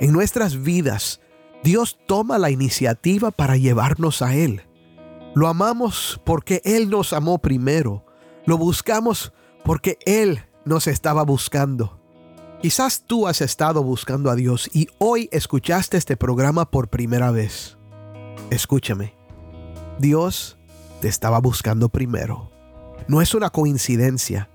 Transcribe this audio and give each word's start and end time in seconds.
En 0.00 0.12
nuestras 0.12 0.62
vidas, 0.62 1.20
Dios 1.62 1.98
toma 2.06 2.38
la 2.38 2.50
iniciativa 2.50 3.30
para 3.30 3.56
llevarnos 3.56 4.22
a 4.22 4.34
Él. 4.34 4.62
Lo 5.34 5.48
amamos 5.48 6.20
porque 6.24 6.62
Él 6.64 6.88
nos 6.88 7.12
amó 7.12 7.38
primero. 7.38 8.04
Lo 8.46 8.56
buscamos 8.58 9.32
porque 9.64 9.98
Él 10.06 10.44
nos 10.64 10.86
estaba 10.86 11.24
buscando. 11.24 12.00
Quizás 12.62 13.04
tú 13.06 13.28
has 13.28 13.40
estado 13.40 13.82
buscando 13.82 14.30
a 14.30 14.34
Dios 14.34 14.68
y 14.72 14.88
hoy 14.98 15.28
escuchaste 15.30 15.96
este 15.96 16.16
programa 16.16 16.70
por 16.70 16.88
primera 16.88 17.30
vez. 17.30 17.76
Escúchame. 18.50 19.14
Dios 19.98 20.58
te 21.00 21.08
estaba 21.08 21.38
buscando 21.38 21.88
primero. 21.88 22.50
No 23.06 23.22
es 23.22 23.34
una 23.34 23.50
coincidencia. 23.50 24.48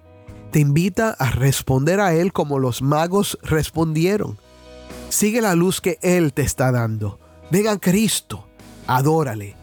Te 0.52 0.60
invita 0.60 1.12
a 1.12 1.32
responder 1.32 2.00
a 2.00 2.14
Él 2.14 2.34
como 2.34 2.60
los 2.60 2.82
magos 2.82 3.38
respondieron. 3.42 4.38
Sigue 5.14 5.42
la 5.42 5.54
luz 5.54 5.80
que 5.80 6.00
Él 6.02 6.34
te 6.34 6.42
está 6.42 6.72
dando. 6.72 7.20
Venga 7.52 7.74
a 7.74 7.78
Cristo, 7.78 8.48
adórale 8.88 9.63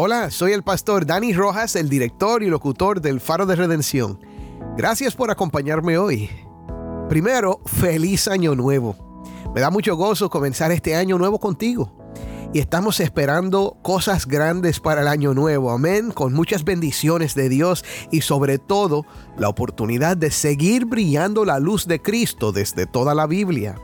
Hola, 0.00 0.30
soy 0.30 0.52
el 0.52 0.62
pastor 0.62 1.06
Dani 1.06 1.32
Rojas, 1.32 1.74
el 1.74 1.88
director 1.88 2.44
y 2.44 2.46
locutor 2.46 3.00
del 3.00 3.18
Faro 3.18 3.46
de 3.46 3.56
Redención. 3.56 4.20
Gracias 4.76 5.16
por 5.16 5.32
acompañarme 5.32 5.98
hoy. 5.98 6.30
Primero, 7.08 7.60
feliz 7.66 8.28
año 8.28 8.54
nuevo. 8.54 8.94
Me 9.52 9.60
da 9.60 9.70
mucho 9.70 9.96
gozo 9.96 10.30
comenzar 10.30 10.70
este 10.70 10.94
año 10.94 11.18
nuevo 11.18 11.40
contigo. 11.40 11.92
Y 12.54 12.60
estamos 12.60 13.00
esperando 13.00 13.76
cosas 13.82 14.26
grandes 14.26 14.78
para 14.78 15.00
el 15.00 15.08
año 15.08 15.34
nuevo. 15.34 15.72
Amén. 15.72 16.12
Con 16.12 16.32
muchas 16.32 16.62
bendiciones 16.62 17.34
de 17.34 17.48
Dios 17.48 17.84
y 18.12 18.20
sobre 18.20 18.58
todo 18.58 19.04
la 19.36 19.48
oportunidad 19.48 20.16
de 20.16 20.30
seguir 20.30 20.84
brillando 20.84 21.44
la 21.44 21.58
luz 21.58 21.88
de 21.88 22.00
Cristo 22.00 22.52
desde 22.52 22.86
toda 22.86 23.16
la 23.16 23.26
Biblia. 23.26 23.74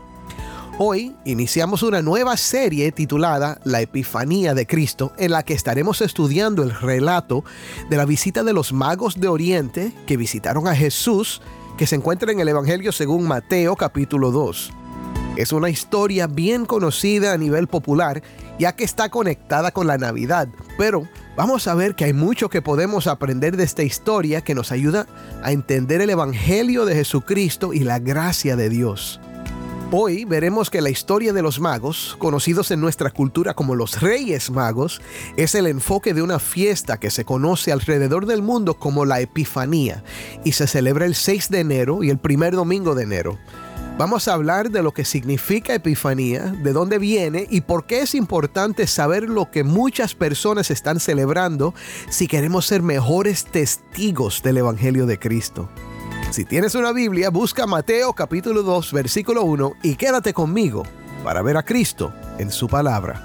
Hoy 0.76 1.14
iniciamos 1.24 1.84
una 1.84 2.02
nueva 2.02 2.36
serie 2.36 2.90
titulada 2.90 3.60
La 3.62 3.80
Epifanía 3.80 4.54
de 4.54 4.66
Cristo, 4.66 5.12
en 5.18 5.30
la 5.30 5.44
que 5.44 5.54
estaremos 5.54 6.00
estudiando 6.00 6.64
el 6.64 6.72
relato 6.72 7.44
de 7.88 7.96
la 7.96 8.04
visita 8.04 8.42
de 8.42 8.52
los 8.52 8.72
magos 8.72 9.20
de 9.20 9.28
Oriente 9.28 9.92
que 10.04 10.16
visitaron 10.16 10.66
a 10.66 10.74
Jesús, 10.74 11.40
que 11.78 11.86
se 11.86 11.94
encuentra 11.94 12.32
en 12.32 12.40
el 12.40 12.48
Evangelio 12.48 12.90
según 12.90 13.28
Mateo 13.28 13.76
capítulo 13.76 14.32
2. 14.32 14.72
Es 15.36 15.52
una 15.52 15.70
historia 15.70 16.26
bien 16.26 16.66
conocida 16.66 17.32
a 17.32 17.38
nivel 17.38 17.68
popular, 17.68 18.24
ya 18.58 18.74
que 18.74 18.82
está 18.82 19.10
conectada 19.10 19.70
con 19.70 19.86
la 19.86 19.96
Navidad, 19.96 20.48
pero 20.76 21.08
vamos 21.36 21.68
a 21.68 21.74
ver 21.76 21.94
que 21.94 22.06
hay 22.06 22.12
mucho 22.12 22.48
que 22.48 22.62
podemos 22.62 23.06
aprender 23.06 23.56
de 23.56 23.62
esta 23.62 23.84
historia 23.84 24.40
que 24.40 24.56
nos 24.56 24.72
ayuda 24.72 25.06
a 25.40 25.52
entender 25.52 26.00
el 26.00 26.10
Evangelio 26.10 26.84
de 26.84 26.96
Jesucristo 26.96 27.72
y 27.72 27.80
la 27.80 28.00
gracia 28.00 28.56
de 28.56 28.70
Dios. 28.70 29.20
Hoy 29.90 30.24
veremos 30.24 30.70
que 30.70 30.80
la 30.80 30.90
historia 30.90 31.32
de 31.32 31.42
los 31.42 31.60
magos, 31.60 32.16
conocidos 32.18 32.70
en 32.70 32.80
nuestra 32.80 33.10
cultura 33.10 33.54
como 33.54 33.76
los 33.76 34.00
Reyes 34.00 34.50
Magos, 34.50 35.00
es 35.36 35.54
el 35.54 35.66
enfoque 35.66 36.14
de 36.14 36.22
una 36.22 36.38
fiesta 36.38 36.98
que 36.98 37.10
se 37.10 37.24
conoce 37.24 37.70
alrededor 37.70 38.26
del 38.26 38.42
mundo 38.42 38.74
como 38.74 39.04
la 39.04 39.20
Epifanía 39.20 40.02
y 40.42 40.52
se 40.52 40.66
celebra 40.66 41.06
el 41.06 41.14
6 41.14 41.48
de 41.50 41.60
enero 41.60 42.02
y 42.02 42.10
el 42.10 42.18
primer 42.18 42.54
domingo 42.54 42.94
de 42.94 43.04
enero. 43.04 43.38
Vamos 43.96 44.26
a 44.26 44.32
hablar 44.32 44.70
de 44.70 44.82
lo 44.82 44.92
que 44.92 45.04
significa 45.04 45.74
Epifanía, 45.74 46.46
de 46.46 46.72
dónde 46.72 46.98
viene 46.98 47.46
y 47.48 47.60
por 47.60 47.86
qué 47.86 48.00
es 48.00 48.16
importante 48.16 48.88
saber 48.88 49.28
lo 49.28 49.52
que 49.52 49.62
muchas 49.62 50.16
personas 50.16 50.72
están 50.72 50.98
celebrando 50.98 51.74
si 52.10 52.26
queremos 52.26 52.66
ser 52.66 52.82
mejores 52.82 53.44
testigos 53.44 54.42
del 54.42 54.56
Evangelio 54.56 55.06
de 55.06 55.20
Cristo. 55.20 55.68
Si 56.34 56.44
tienes 56.44 56.74
una 56.74 56.90
Biblia, 56.90 57.30
busca 57.30 57.64
Mateo 57.64 58.12
capítulo 58.12 58.64
2, 58.64 58.92
versículo 58.92 59.44
1 59.44 59.74
y 59.84 59.94
quédate 59.94 60.32
conmigo 60.32 60.82
para 61.22 61.42
ver 61.42 61.56
a 61.56 61.62
Cristo 61.62 62.12
en 62.38 62.50
su 62.50 62.66
palabra. 62.66 63.22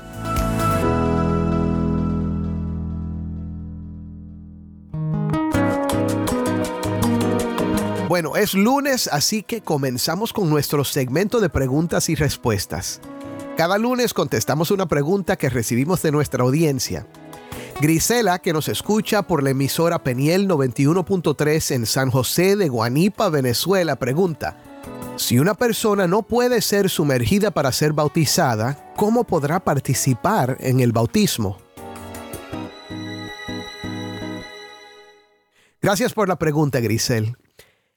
Bueno, 8.08 8.36
es 8.36 8.54
lunes, 8.54 9.10
así 9.12 9.42
que 9.42 9.62
comenzamos 9.62 10.32
con 10.32 10.48
nuestro 10.48 10.84
segmento 10.84 11.40
de 11.40 11.50
preguntas 11.50 12.10
y 12.10 12.16
respuestas. 12.16 13.02
Cada 13.58 13.80
lunes 13.80 14.14
contestamos 14.14 14.70
una 14.70 14.88
pregunta 14.88 15.36
que 15.36 15.50
recibimos 15.50 16.04
de 16.04 16.12
nuestra 16.12 16.44
audiencia. 16.44 17.08
Grisela, 17.82 18.40
que 18.40 18.52
nos 18.52 18.68
escucha 18.68 19.22
por 19.22 19.42
la 19.42 19.52
emisora 19.52 20.04
Peniel 20.04 20.50
91.3 20.50 21.76
en 21.76 21.86
San 21.86 22.12
José 22.12 22.58
de 22.58 22.68
Guanipa, 22.68 23.30
Venezuela, 23.30 23.96
pregunta, 23.96 24.58
si 25.16 25.40
una 25.40 25.54
persona 25.54 26.06
no 26.06 26.24
puede 26.24 26.62
ser 26.62 26.90
sumergida 26.90 27.52
para 27.52 27.72
ser 27.72 27.94
bautizada, 27.94 28.92
¿cómo 28.98 29.24
podrá 29.24 29.62
participar 29.62 30.58
en 30.60 30.82
el 30.82 30.92
bautismo? 30.92 31.58
Gracias 35.82 36.14
por 36.14 36.28
la 36.28 36.38
pregunta, 36.38 36.82
Grisel. 36.82 37.38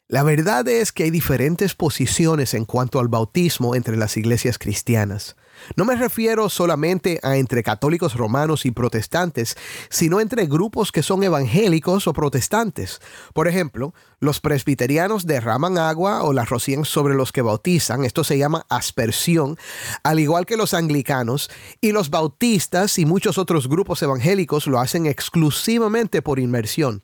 La 0.07 0.23
verdad 0.23 0.69
es 0.69 0.93
que 0.93 1.03
hay 1.03 1.11
diferentes 1.11 1.75
posiciones 1.75 2.55
en 2.55 2.67
cuanto 2.67 3.01
al 3.01 3.09
bautismo 3.09 3.75
entre 3.75 3.97
las 3.97 4.17
iglesias 4.17 4.59
cristianas. 4.59 5.35
No 5.77 5.85
me 5.85 5.97
refiero 5.97 6.49
solamente 6.49 7.21
a 7.23 7.37
entre 7.37 7.63
católicos 7.63 8.15
romanos 8.17 8.67
y 8.67 8.71
protestantes, 8.71 9.57
sino 9.91 10.21
entre 10.21 10.47
grupos 10.47 10.93
que 10.93 11.03
son 11.03 11.23
evangélicos 11.23 12.07
o 12.07 12.13
protestantes. 12.13 13.01
Por 13.33 13.49
ejemplo, 13.49 13.95
los 14.21 14.41
presbiterianos 14.41 15.27
derraman 15.27 15.79
agua 15.79 16.23
o 16.23 16.33
la 16.33 16.45
rocían 16.45 16.85
sobre 16.85 17.15
los 17.15 17.33
que 17.33 17.43
bautizan, 17.43 18.05
esto 18.05 18.25
se 18.25 18.39
llama 18.39 18.67
aspersión, 18.69 19.59
al 20.03 20.21
igual 20.21 20.47
que 20.47 20.57
los 20.57 20.75
anglicanos, 20.75 21.51
y 21.81 21.93
los 21.93 22.11
bautistas 22.11 22.99
y 22.99 23.07
muchos 23.07 23.39
otros 23.39 23.69
grupos 23.69 24.03
evangélicos 24.03 24.67
lo 24.67 24.81
hacen 24.81 25.07
exclusivamente 25.07 26.23
por 26.23 26.39
inmersión. 26.39 27.03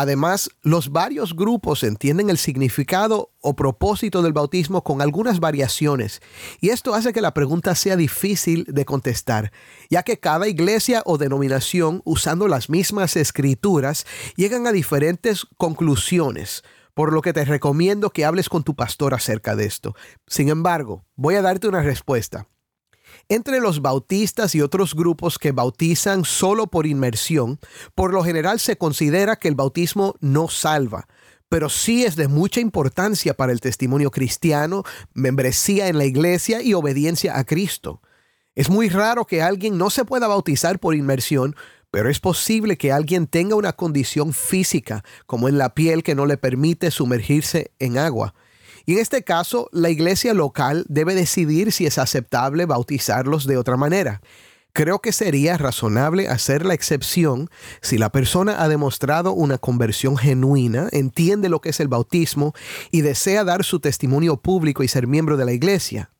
Además, 0.00 0.48
los 0.62 0.92
varios 0.92 1.34
grupos 1.34 1.82
entienden 1.82 2.30
el 2.30 2.38
significado 2.38 3.32
o 3.40 3.56
propósito 3.56 4.22
del 4.22 4.32
bautismo 4.32 4.84
con 4.84 5.02
algunas 5.02 5.40
variaciones, 5.40 6.22
y 6.60 6.68
esto 6.68 6.94
hace 6.94 7.12
que 7.12 7.20
la 7.20 7.34
pregunta 7.34 7.74
sea 7.74 7.96
difícil 7.96 8.64
de 8.68 8.84
contestar, 8.84 9.50
ya 9.90 10.04
que 10.04 10.20
cada 10.20 10.46
iglesia 10.46 11.02
o 11.04 11.18
denominación, 11.18 12.00
usando 12.04 12.46
las 12.46 12.70
mismas 12.70 13.16
escrituras, 13.16 14.06
llegan 14.36 14.68
a 14.68 14.72
diferentes 14.72 15.48
conclusiones 15.56 16.62
por 16.94 17.12
lo 17.12 17.20
que 17.20 17.32
te 17.32 17.44
recomiendo 17.44 18.10
que 18.10 18.24
hables 18.24 18.48
con 18.48 18.62
tu 18.62 18.76
pastor 18.76 19.14
acerca 19.14 19.56
de 19.56 19.66
esto. 19.66 19.96
Sin 20.28 20.48
embargo, 20.48 21.04
voy 21.16 21.34
a 21.34 21.42
darte 21.42 21.66
una 21.66 21.82
respuesta. 21.82 22.46
Entre 23.30 23.60
los 23.60 23.82
bautistas 23.82 24.54
y 24.54 24.62
otros 24.62 24.94
grupos 24.94 25.38
que 25.38 25.52
bautizan 25.52 26.24
solo 26.24 26.66
por 26.66 26.86
inmersión, 26.86 27.60
por 27.94 28.14
lo 28.14 28.24
general 28.24 28.58
se 28.58 28.78
considera 28.78 29.36
que 29.36 29.48
el 29.48 29.54
bautismo 29.54 30.14
no 30.20 30.48
salva, 30.48 31.06
pero 31.50 31.68
sí 31.68 32.04
es 32.04 32.16
de 32.16 32.26
mucha 32.26 32.60
importancia 32.60 33.34
para 33.34 33.52
el 33.52 33.60
testimonio 33.60 34.10
cristiano, 34.10 34.82
membresía 35.12 35.88
en 35.88 35.98
la 35.98 36.06
iglesia 36.06 36.62
y 36.62 36.72
obediencia 36.72 37.38
a 37.38 37.44
Cristo. 37.44 38.00
Es 38.54 38.70
muy 38.70 38.88
raro 38.88 39.26
que 39.26 39.42
alguien 39.42 39.76
no 39.76 39.90
se 39.90 40.06
pueda 40.06 40.26
bautizar 40.26 40.78
por 40.78 40.94
inmersión, 40.94 41.54
pero 41.90 42.08
es 42.08 42.20
posible 42.20 42.78
que 42.78 42.92
alguien 42.92 43.26
tenga 43.26 43.56
una 43.56 43.74
condición 43.74 44.32
física, 44.32 45.04
como 45.26 45.50
en 45.50 45.58
la 45.58 45.74
piel, 45.74 46.02
que 46.02 46.14
no 46.14 46.24
le 46.24 46.38
permite 46.38 46.90
sumergirse 46.90 47.72
en 47.78 47.98
agua. 47.98 48.34
Y 48.88 48.94
en 48.94 49.00
este 49.00 49.22
caso, 49.22 49.68
la 49.70 49.90
iglesia 49.90 50.32
local 50.32 50.86
debe 50.88 51.14
decidir 51.14 51.72
si 51.72 51.84
es 51.84 51.98
aceptable 51.98 52.64
bautizarlos 52.64 53.46
de 53.46 53.58
otra 53.58 53.76
manera. 53.76 54.22
Creo 54.72 55.00
que 55.00 55.12
sería 55.12 55.58
razonable 55.58 56.26
hacer 56.28 56.64
la 56.64 56.72
excepción 56.72 57.50
si 57.82 57.98
la 57.98 58.10
persona 58.10 58.62
ha 58.62 58.66
demostrado 58.66 59.34
una 59.34 59.58
conversión 59.58 60.16
genuina, 60.16 60.88
entiende 60.90 61.50
lo 61.50 61.60
que 61.60 61.68
es 61.68 61.80
el 61.80 61.88
bautismo 61.88 62.54
y 62.90 63.02
desea 63.02 63.44
dar 63.44 63.62
su 63.62 63.78
testimonio 63.78 64.38
público 64.38 64.82
y 64.82 64.88
ser 64.88 65.06
miembro 65.06 65.36
de 65.36 65.44
la 65.44 65.52
iglesia. 65.52 66.10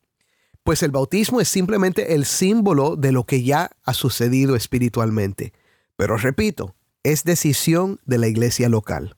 Pues 0.63 0.83
el 0.83 0.91
bautismo 0.91 1.41
es 1.41 1.49
simplemente 1.49 2.13
el 2.13 2.23
símbolo 2.23 2.95
de 2.95 3.11
lo 3.11 3.23
que 3.23 3.41
ya 3.41 3.71
ha 3.83 3.95
sucedido 3.95 4.55
espiritualmente. 4.55 5.53
Pero 5.95 6.17
repito, 6.17 6.75
es 7.01 7.23
decisión 7.23 7.99
de 8.05 8.19
la 8.19 8.27
iglesia 8.27 8.69
local. 8.69 9.15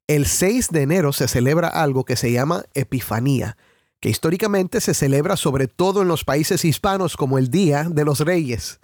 el 0.06 0.28
6 0.28 0.70
de 0.70 0.84
enero 0.84 1.12
se 1.12 1.28
celebra 1.28 1.70
algo 1.70 2.06
que 2.06 2.16
se 2.16 2.32
llama 2.32 2.66
Epifanía, 2.76 3.58
que 4.00 4.10
históricamente 4.10 4.80
se 4.80 4.94
celebra 4.94 5.38
sobre 5.38 5.68
todo 5.68 6.04
en 6.04 6.08
los 6.08 6.24
países 6.24 6.64
hispanos 6.64 7.18
como 7.18 7.40
el 7.40 7.50
Día 7.50 7.88
de 7.90 8.06
los 8.06 8.20
Reyes. 8.20 8.80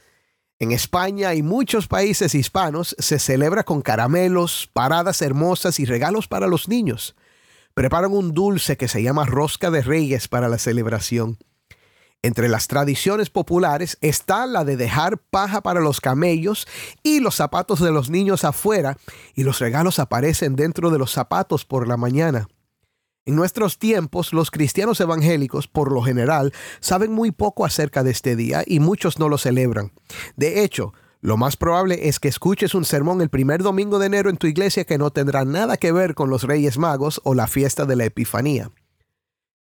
En 0.63 0.71
España 0.71 1.33
y 1.33 1.43
muchos 1.43 1.89
países 1.89 2.33
hispanos 2.33 2.95
se 2.97 3.19
celebra 3.19 3.65
con 3.65 3.81
caramelos, 3.81 4.69
paradas 4.71 5.21
hermosas 5.21 5.77
y 5.81 5.83
regalos 5.83 6.29
para 6.29 6.47
los 6.47 6.69
niños. 6.69 7.17
Preparan 7.73 8.13
un 8.13 8.33
dulce 8.33 8.77
que 8.77 8.87
se 8.87 9.03
llama 9.03 9.25
rosca 9.25 9.71
de 9.71 9.81
reyes 9.81 10.29
para 10.29 10.47
la 10.47 10.57
celebración. 10.57 11.37
Entre 12.21 12.47
las 12.47 12.69
tradiciones 12.69 13.29
populares 13.29 13.97
está 13.99 14.45
la 14.45 14.63
de 14.63 14.77
dejar 14.77 15.17
paja 15.17 15.59
para 15.59 15.81
los 15.81 15.99
camellos 15.99 16.65
y 17.03 17.19
los 17.19 17.35
zapatos 17.35 17.81
de 17.81 17.91
los 17.91 18.09
niños 18.09 18.45
afuera 18.45 18.97
y 19.35 19.43
los 19.43 19.59
regalos 19.59 19.99
aparecen 19.99 20.55
dentro 20.55 20.91
de 20.91 20.97
los 20.97 21.11
zapatos 21.11 21.65
por 21.65 21.89
la 21.89 21.97
mañana. 21.97 22.47
En 23.25 23.35
nuestros 23.35 23.79
tiempos, 23.79 24.33
los 24.33 24.51
cristianos 24.51 24.99
evangélicos, 24.99 25.69
por 25.69 25.93
lo 25.93 26.01
general, 26.01 26.51
saben 26.81 27.13
muy 27.13 27.31
poco 27.31 27.65
acerca 27.65 28.03
de 28.03 28.11
este 28.11 28.35
día 28.35 28.63
y 28.65 28.81
muchos 28.81 29.17
no 29.17 29.29
lo 29.29 29.37
celebran. 29.37 29.93
De 30.35 30.63
hecho, 30.63 30.93
lo 31.21 31.37
más 31.37 31.55
probable 31.55 32.09
es 32.09 32.19
que 32.19 32.27
escuches 32.27 32.75
un 32.75 32.83
sermón 32.83 33.21
el 33.21 33.29
primer 33.29 33.63
domingo 33.63 33.97
de 33.97 34.07
enero 34.07 34.29
en 34.29 34.35
tu 34.35 34.45
iglesia 34.47 34.83
que 34.83 34.97
no 34.97 35.09
tendrá 35.09 35.45
nada 35.45 35.77
que 35.77 35.93
ver 35.93 36.15
con 36.15 36.29
los 36.29 36.43
Reyes 36.43 36.77
Magos 36.77 37.21
o 37.23 37.33
la 37.33 37.47
fiesta 37.47 37.85
de 37.85 37.95
la 37.95 38.03
Epifanía. 38.03 38.71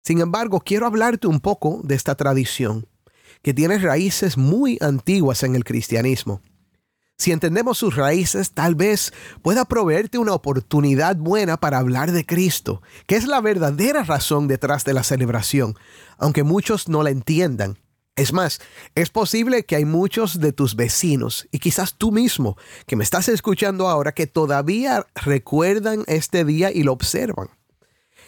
Sin 0.03 0.23
embargo, 0.23 0.61
quiero 0.61 0.87
hablarte 0.87 1.27
un 1.27 1.41
poco 1.41 1.83
de 1.85 1.97
esta 1.97 2.15
tradición, 2.15 2.87
que 3.43 3.53
tiene 3.53 3.77
raíces 3.77 4.39
muy 4.39 4.79
antiguas 4.81 5.43
en 5.43 5.55
el 5.55 5.65
cristianismo. 5.65 6.41
Si 7.21 7.33
entendemos 7.33 7.77
sus 7.77 7.97
raíces, 7.97 8.53
tal 8.53 8.75
vez 8.75 9.13
pueda 9.43 9.67
proveerte 9.67 10.17
una 10.17 10.33
oportunidad 10.33 11.17
buena 11.17 11.59
para 11.59 11.77
hablar 11.77 12.13
de 12.13 12.25
Cristo, 12.25 12.81
que 13.07 13.17
es 13.17 13.27
la 13.27 13.43
verdadera 13.43 14.05
razón 14.05 14.49
detrás 14.49 14.87
de 14.87 14.95
la 14.95 15.03
celebración, 15.03 15.77
aunque 16.17 16.45
muchos 16.45 16.89
no 16.89 17.03
la 17.03 17.11
entiendan. 17.11 17.77
Es 18.17 18.33
más, 18.33 18.63
es 18.95 19.11
posible 19.11 19.65
que 19.67 19.77
hay 19.77 19.85
muchos 19.85 20.41
de 20.41 20.55
tus 20.55 20.77
vecinos 20.77 21.47
y 21.51 21.59
quizás 21.59 21.95
tú 21.99 22.11
mismo 22.11 22.57
que 22.87 22.97
me 22.97 23.05
estás 23.05 23.29
escuchando 23.29 23.91
ahora 23.91 24.13
que 24.13 24.27
todavía 24.27 25.07
recuerdan 25.15 26.05
este 26.07 26.47
día 26.47 26.73
y 26.73 26.85
lo 26.85 26.95
observan. 26.95 27.51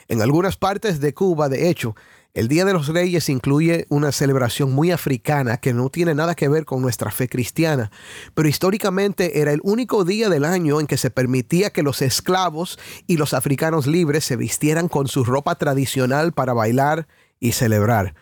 En 0.06 0.20
algunas 0.20 0.58
partes 0.58 1.00
de 1.00 1.14
Cuba, 1.14 1.48
de 1.48 1.70
hecho, 1.70 1.96
el 2.34 2.48
Día 2.48 2.64
de 2.64 2.72
los 2.72 2.88
Reyes 2.88 3.28
incluye 3.28 3.84
una 3.90 4.10
celebración 4.10 4.72
muy 4.72 4.90
africana 4.90 5.58
que 5.58 5.74
no 5.74 5.90
tiene 5.90 6.14
nada 6.14 6.34
que 6.34 6.48
ver 6.48 6.64
con 6.64 6.80
nuestra 6.80 7.10
fe 7.10 7.28
cristiana, 7.28 7.90
pero 8.34 8.48
históricamente 8.48 9.40
era 9.40 9.52
el 9.52 9.60
único 9.62 10.04
día 10.04 10.30
del 10.30 10.46
año 10.46 10.80
en 10.80 10.86
que 10.86 10.96
se 10.96 11.10
permitía 11.10 11.70
que 11.70 11.82
los 11.82 12.00
esclavos 12.00 12.78
y 13.06 13.18
los 13.18 13.34
africanos 13.34 13.86
libres 13.86 14.24
se 14.24 14.36
vistieran 14.36 14.88
con 14.88 15.08
su 15.08 15.24
ropa 15.24 15.56
tradicional 15.56 16.32
para 16.32 16.54
bailar 16.54 17.06
y 17.38 17.52
celebrar. 17.52 18.14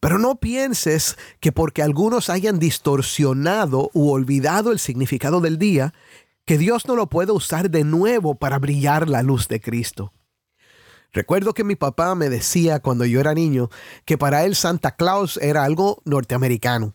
Pero 0.00 0.18
no 0.18 0.36
pienses 0.36 1.18
que 1.40 1.52
porque 1.52 1.82
algunos 1.82 2.30
hayan 2.30 2.58
distorsionado 2.58 3.90
u 3.92 4.10
olvidado 4.10 4.72
el 4.72 4.78
significado 4.78 5.42
del 5.42 5.58
día, 5.58 5.92
que 6.46 6.56
Dios 6.56 6.86
no 6.86 6.96
lo 6.96 7.10
puede 7.10 7.32
usar 7.32 7.68
de 7.68 7.84
nuevo 7.84 8.36
para 8.36 8.58
brillar 8.58 9.10
la 9.10 9.22
luz 9.22 9.46
de 9.48 9.60
Cristo. 9.60 10.14
Recuerdo 11.12 11.54
que 11.54 11.64
mi 11.64 11.74
papá 11.74 12.14
me 12.14 12.28
decía 12.28 12.80
cuando 12.80 13.04
yo 13.04 13.20
era 13.20 13.34
niño 13.34 13.70
que 14.04 14.18
para 14.18 14.44
él 14.44 14.54
Santa 14.54 14.92
Claus 14.92 15.38
era 15.38 15.64
algo 15.64 16.02
norteamericano, 16.04 16.94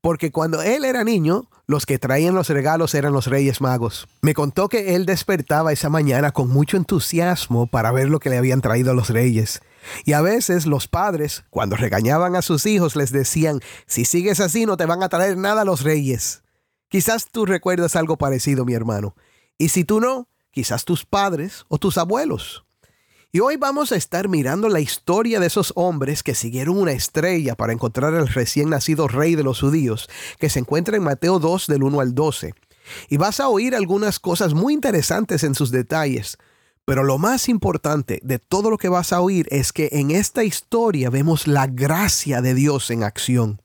porque 0.00 0.32
cuando 0.32 0.62
él 0.62 0.84
era 0.84 1.04
niño, 1.04 1.48
los 1.66 1.86
que 1.86 1.98
traían 1.98 2.34
los 2.34 2.48
regalos 2.48 2.94
eran 2.94 3.12
los 3.12 3.28
Reyes 3.28 3.60
Magos. 3.60 4.08
Me 4.20 4.34
contó 4.34 4.68
que 4.68 4.96
él 4.96 5.06
despertaba 5.06 5.72
esa 5.72 5.88
mañana 5.88 6.32
con 6.32 6.48
mucho 6.48 6.76
entusiasmo 6.76 7.68
para 7.68 7.92
ver 7.92 8.08
lo 8.10 8.18
que 8.18 8.30
le 8.30 8.38
habían 8.38 8.60
traído 8.60 8.94
los 8.94 9.10
Reyes. 9.10 9.60
Y 10.04 10.12
a 10.12 10.20
veces 10.20 10.66
los 10.66 10.88
padres, 10.88 11.44
cuando 11.50 11.76
regañaban 11.76 12.34
a 12.34 12.42
sus 12.42 12.66
hijos, 12.66 12.96
les 12.96 13.12
decían, 13.12 13.60
si 13.86 14.04
sigues 14.04 14.40
así 14.40 14.66
no 14.66 14.76
te 14.76 14.86
van 14.86 15.02
a 15.02 15.08
traer 15.08 15.36
nada 15.36 15.64
los 15.64 15.82
Reyes. 15.82 16.42
Quizás 16.88 17.28
tú 17.30 17.46
recuerdas 17.46 17.96
algo 17.96 18.18
parecido, 18.18 18.64
mi 18.64 18.74
hermano. 18.74 19.14
Y 19.56 19.70
si 19.70 19.84
tú 19.84 20.00
no, 20.00 20.28
quizás 20.50 20.84
tus 20.84 21.06
padres 21.06 21.64
o 21.68 21.78
tus 21.78 21.96
abuelos. 21.96 22.64
Y 23.34 23.40
hoy 23.40 23.56
vamos 23.56 23.92
a 23.92 23.96
estar 23.96 24.28
mirando 24.28 24.68
la 24.68 24.80
historia 24.80 25.40
de 25.40 25.46
esos 25.46 25.72
hombres 25.74 26.22
que 26.22 26.34
siguieron 26.34 26.76
una 26.76 26.92
estrella 26.92 27.54
para 27.54 27.72
encontrar 27.72 28.14
al 28.14 28.28
recién 28.28 28.68
nacido 28.68 29.08
rey 29.08 29.36
de 29.36 29.42
los 29.42 29.58
judíos, 29.58 30.10
que 30.38 30.50
se 30.50 30.58
encuentra 30.58 30.98
en 30.98 31.02
Mateo 31.02 31.38
2 31.38 31.66
del 31.66 31.82
1 31.82 32.00
al 32.00 32.14
12. 32.14 32.54
Y 33.08 33.16
vas 33.16 33.40
a 33.40 33.48
oír 33.48 33.74
algunas 33.74 34.20
cosas 34.20 34.52
muy 34.52 34.74
interesantes 34.74 35.44
en 35.44 35.54
sus 35.54 35.70
detalles. 35.70 36.36
Pero 36.84 37.04
lo 37.04 37.16
más 37.16 37.48
importante 37.48 38.20
de 38.22 38.38
todo 38.38 38.68
lo 38.68 38.76
que 38.76 38.90
vas 38.90 39.14
a 39.14 39.22
oír 39.22 39.48
es 39.50 39.72
que 39.72 39.88
en 39.92 40.10
esta 40.10 40.44
historia 40.44 41.08
vemos 41.08 41.46
la 41.46 41.66
gracia 41.66 42.42
de 42.42 42.52
Dios 42.52 42.90
en 42.90 43.02
acción. 43.02 43.62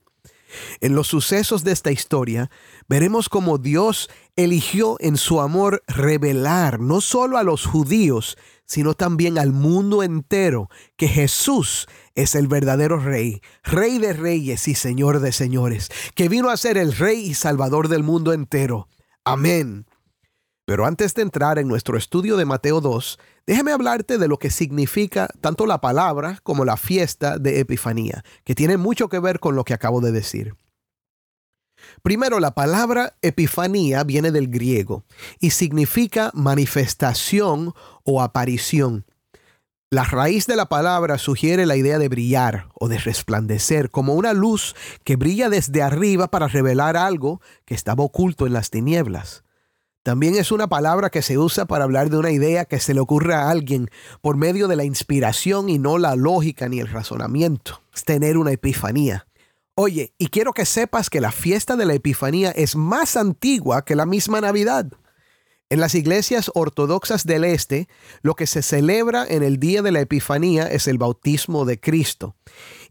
En 0.80 0.96
los 0.96 1.08
sucesos 1.08 1.66
de 1.66 1.74
esta 1.74 1.92
historia, 1.92 2.50
veremos 2.88 3.28
cómo 3.28 3.58
Dios 3.58 4.10
eligió 4.38 4.96
en 5.02 5.18
su 5.18 5.42
amor 5.42 5.84
revelar 5.88 6.80
no 6.80 7.02
solo 7.02 7.38
a 7.38 7.44
los 7.44 7.66
judíos, 7.66 8.38
sino 8.68 8.94
también 8.94 9.40
al 9.40 9.54
mundo 9.54 10.04
entero 10.04 10.70
que 10.98 11.08
Jesús 11.08 11.88
es 12.14 12.36
el 12.36 12.48
verdadero 12.48 13.00
Rey, 13.00 13.42
Rey 13.64 13.98
de 13.98 14.14
Reyes 14.14 14.68
y 14.68 14.76
Señor 14.76 15.20
de 15.20 15.32
Señores, 15.32 15.90
que 16.14 16.30
vino 16.30 16.50
a 16.50 16.58
ser 16.58 16.78
el 16.78 16.96
Rey 16.96 17.20
y 17.22 17.34
Salvador 17.34 17.88
del 17.88 18.04
mundo 18.04 18.34
entero. 18.34 18.88
Amén. 19.24 19.88
Pero 20.66 20.86
antes 20.86 21.14
de 21.14 21.22
entrar 21.22 21.60
en 21.60 21.68
nuestro 21.70 21.98
estudio 21.98 22.36
de 22.36 22.44
Mateo 22.44 22.82
2, 22.82 23.20
déjame 23.48 23.72
hablarte 23.72 24.18
de 24.18 24.28
lo 24.28 24.38
que 24.38 24.52
significa 24.52 25.30
tanto 25.40 25.66
la 25.66 25.80
palabra 25.80 26.40
como 26.44 26.66
la 26.66 26.76
fiesta 26.76 27.38
de 27.38 27.62
Epifanía, 27.62 28.26
que 28.44 28.54
tiene 28.54 28.76
mucho 28.76 29.08
que 29.08 29.20
ver 29.20 29.40
con 29.40 29.56
lo 29.56 29.64
que 29.64 29.74
acabo 29.74 30.02
de 30.02 30.12
decir. 30.12 30.56
Primero, 32.08 32.40
la 32.40 32.52
palabra 32.52 33.18
epifanía 33.22 34.06
viene 34.06 34.32
del 34.32 34.48
griego 34.48 35.04
y 35.42 35.50
significa 35.50 36.32
manifestación 36.34 37.74
o 38.06 38.22
aparición. 38.22 39.04
La 39.90 40.06
raíz 40.06 40.48
de 40.48 40.56
la 40.56 40.70
palabra 40.70 41.18
sugiere 41.18 41.66
la 41.66 41.76
idea 41.76 42.00
de 42.00 42.08
brillar 42.08 42.70
o 42.76 42.88
de 42.88 42.98
resplandecer 42.98 43.90
como 43.90 44.14
una 44.14 44.32
luz 44.32 44.74
que 45.04 45.18
brilla 45.18 45.50
desde 45.50 45.82
arriba 45.82 46.30
para 46.32 46.48
revelar 46.48 46.96
algo 46.96 47.42
que 47.66 47.76
estaba 47.76 48.06
oculto 48.06 48.48
en 48.48 48.54
las 48.54 48.70
tinieblas. 48.70 49.44
También 50.02 50.36
es 50.36 50.54
una 50.54 50.68
palabra 50.68 51.10
que 51.10 51.22
se 51.22 51.38
usa 51.38 51.66
para 51.66 51.84
hablar 51.84 52.10
de 52.10 52.20
una 52.20 52.32
idea 52.32 52.64
que 52.64 52.80
se 52.80 52.94
le 52.94 53.02
ocurre 53.02 53.34
a 53.34 53.50
alguien 53.50 53.90
por 54.22 54.38
medio 54.38 54.70
de 54.70 54.78
la 54.78 54.86
inspiración 54.86 55.68
y 55.68 55.78
no 55.78 55.98
la 55.98 56.16
lógica 56.16 56.70
ni 56.70 56.80
el 56.80 56.88
razonamiento. 56.88 57.82
Es 57.94 58.06
tener 58.06 58.38
una 58.38 58.54
epifanía. 58.54 59.28
Oye, 59.80 60.16
y 60.18 60.30
quiero 60.30 60.54
que 60.54 60.66
sepas 60.66 61.08
que 61.08 61.22
la 61.22 61.32
fiesta 61.32 61.76
de 61.76 61.86
la 61.86 61.94
Epifanía 61.94 62.50
es 62.50 62.76
más 62.76 63.16
antigua 63.16 63.86
que 63.86 63.96
la 63.96 64.08
misma 64.08 64.42
Navidad. 64.42 64.88
En 65.70 65.80
las 65.80 65.94
iglesias 65.94 66.50
ortodoxas 66.56 67.28
del 67.28 67.44
Este, 67.44 67.88
lo 68.24 68.34
que 68.34 68.48
se 68.48 68.64
celebra 68.64 69.24
en 69.30 69.44
el 69.44 69.60
día 69.60 69.84
de 69.84 69.92
la 69.92 70.00
Epifanía 70.00 70.64
es 70.64 70.88
el 70.88 70.98
bautismo 70.98 71.64
de 71.64 71.80
Cristo. 71.80 72.36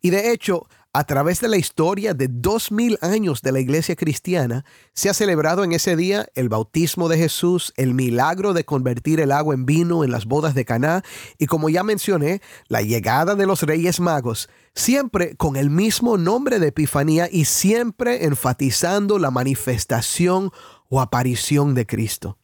Y 0.00 0.10
de 0.10 0.30
hecho, 0.30 0.68
a 0.98 1.04
través 1.04 1.40
de 1.42 1.48
la 1.48 1.58
historia 1.58 2.14
de 2.14 2.26
dos 2.26 2.72
mil 2.72 2.96
años 3.02 3.42
de 3.42 3.52
la 3.52 3.60
iglesia 3.60 3.96
cristiana, 3.96 4.64
se 4.94 5.10
ha 5.10 5.14
celebrado 5.14 5.62
en 5.62 5.72
ese 5.72 5.94
día 5.94 6.26
el 6.34 6.48
bautismo 6.48 7.10
de 7.10 7.18
Jesús, 7.18 7.74
el 7.76 7.92
milagro 7.92 8.54
de 8.54 8.64
convertir 8.64 9.20
el 9.20 9.30
agua 9.30 9.54
en 9.54 9.66
vino 9.66 10.04
en 10.04 10.10
las 10.10 10.24
bodas 10.24 10.54
de 10.54 10.64
Caná 10.64 11.02
y 11.36 11.48
como 11.48 11.68
ya 11.68 11.82
mencioné, 11.82 12.40
la 12.68 12.80
llegada 12.80 13.34
de 13.34 13.44
los 13.44 13.62
Reyes 13.62 14.00
Magos, 14.00 14.48
siempre 14.74 15.36
con 15.36 15.56
el 15.56 15.68
mismo 15.68 16.16
nombre 16.16 16.58
de 16.58 16.68
Epifanía 16.68 17.28
y 17.30 17.44
siempre 17.44 18.24
enfatizando 18.24 19.18
la 19.18 19.30
manifestación 19.30 20.50
o 20.88 21.02
aparición 21.02 21.74
de 21.74 21.84
Cristo. 21.84 22.38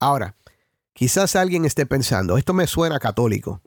Ahora, 0.00 0.36
quizás 0.92 1.34
alguien 1.34 1.64
esté 1.64 1.86
pensando, 1.86 2.36
esto 2.36 2.52
me 2.52 2.66
suena 2.66 2.98
católico. 2.98 3.62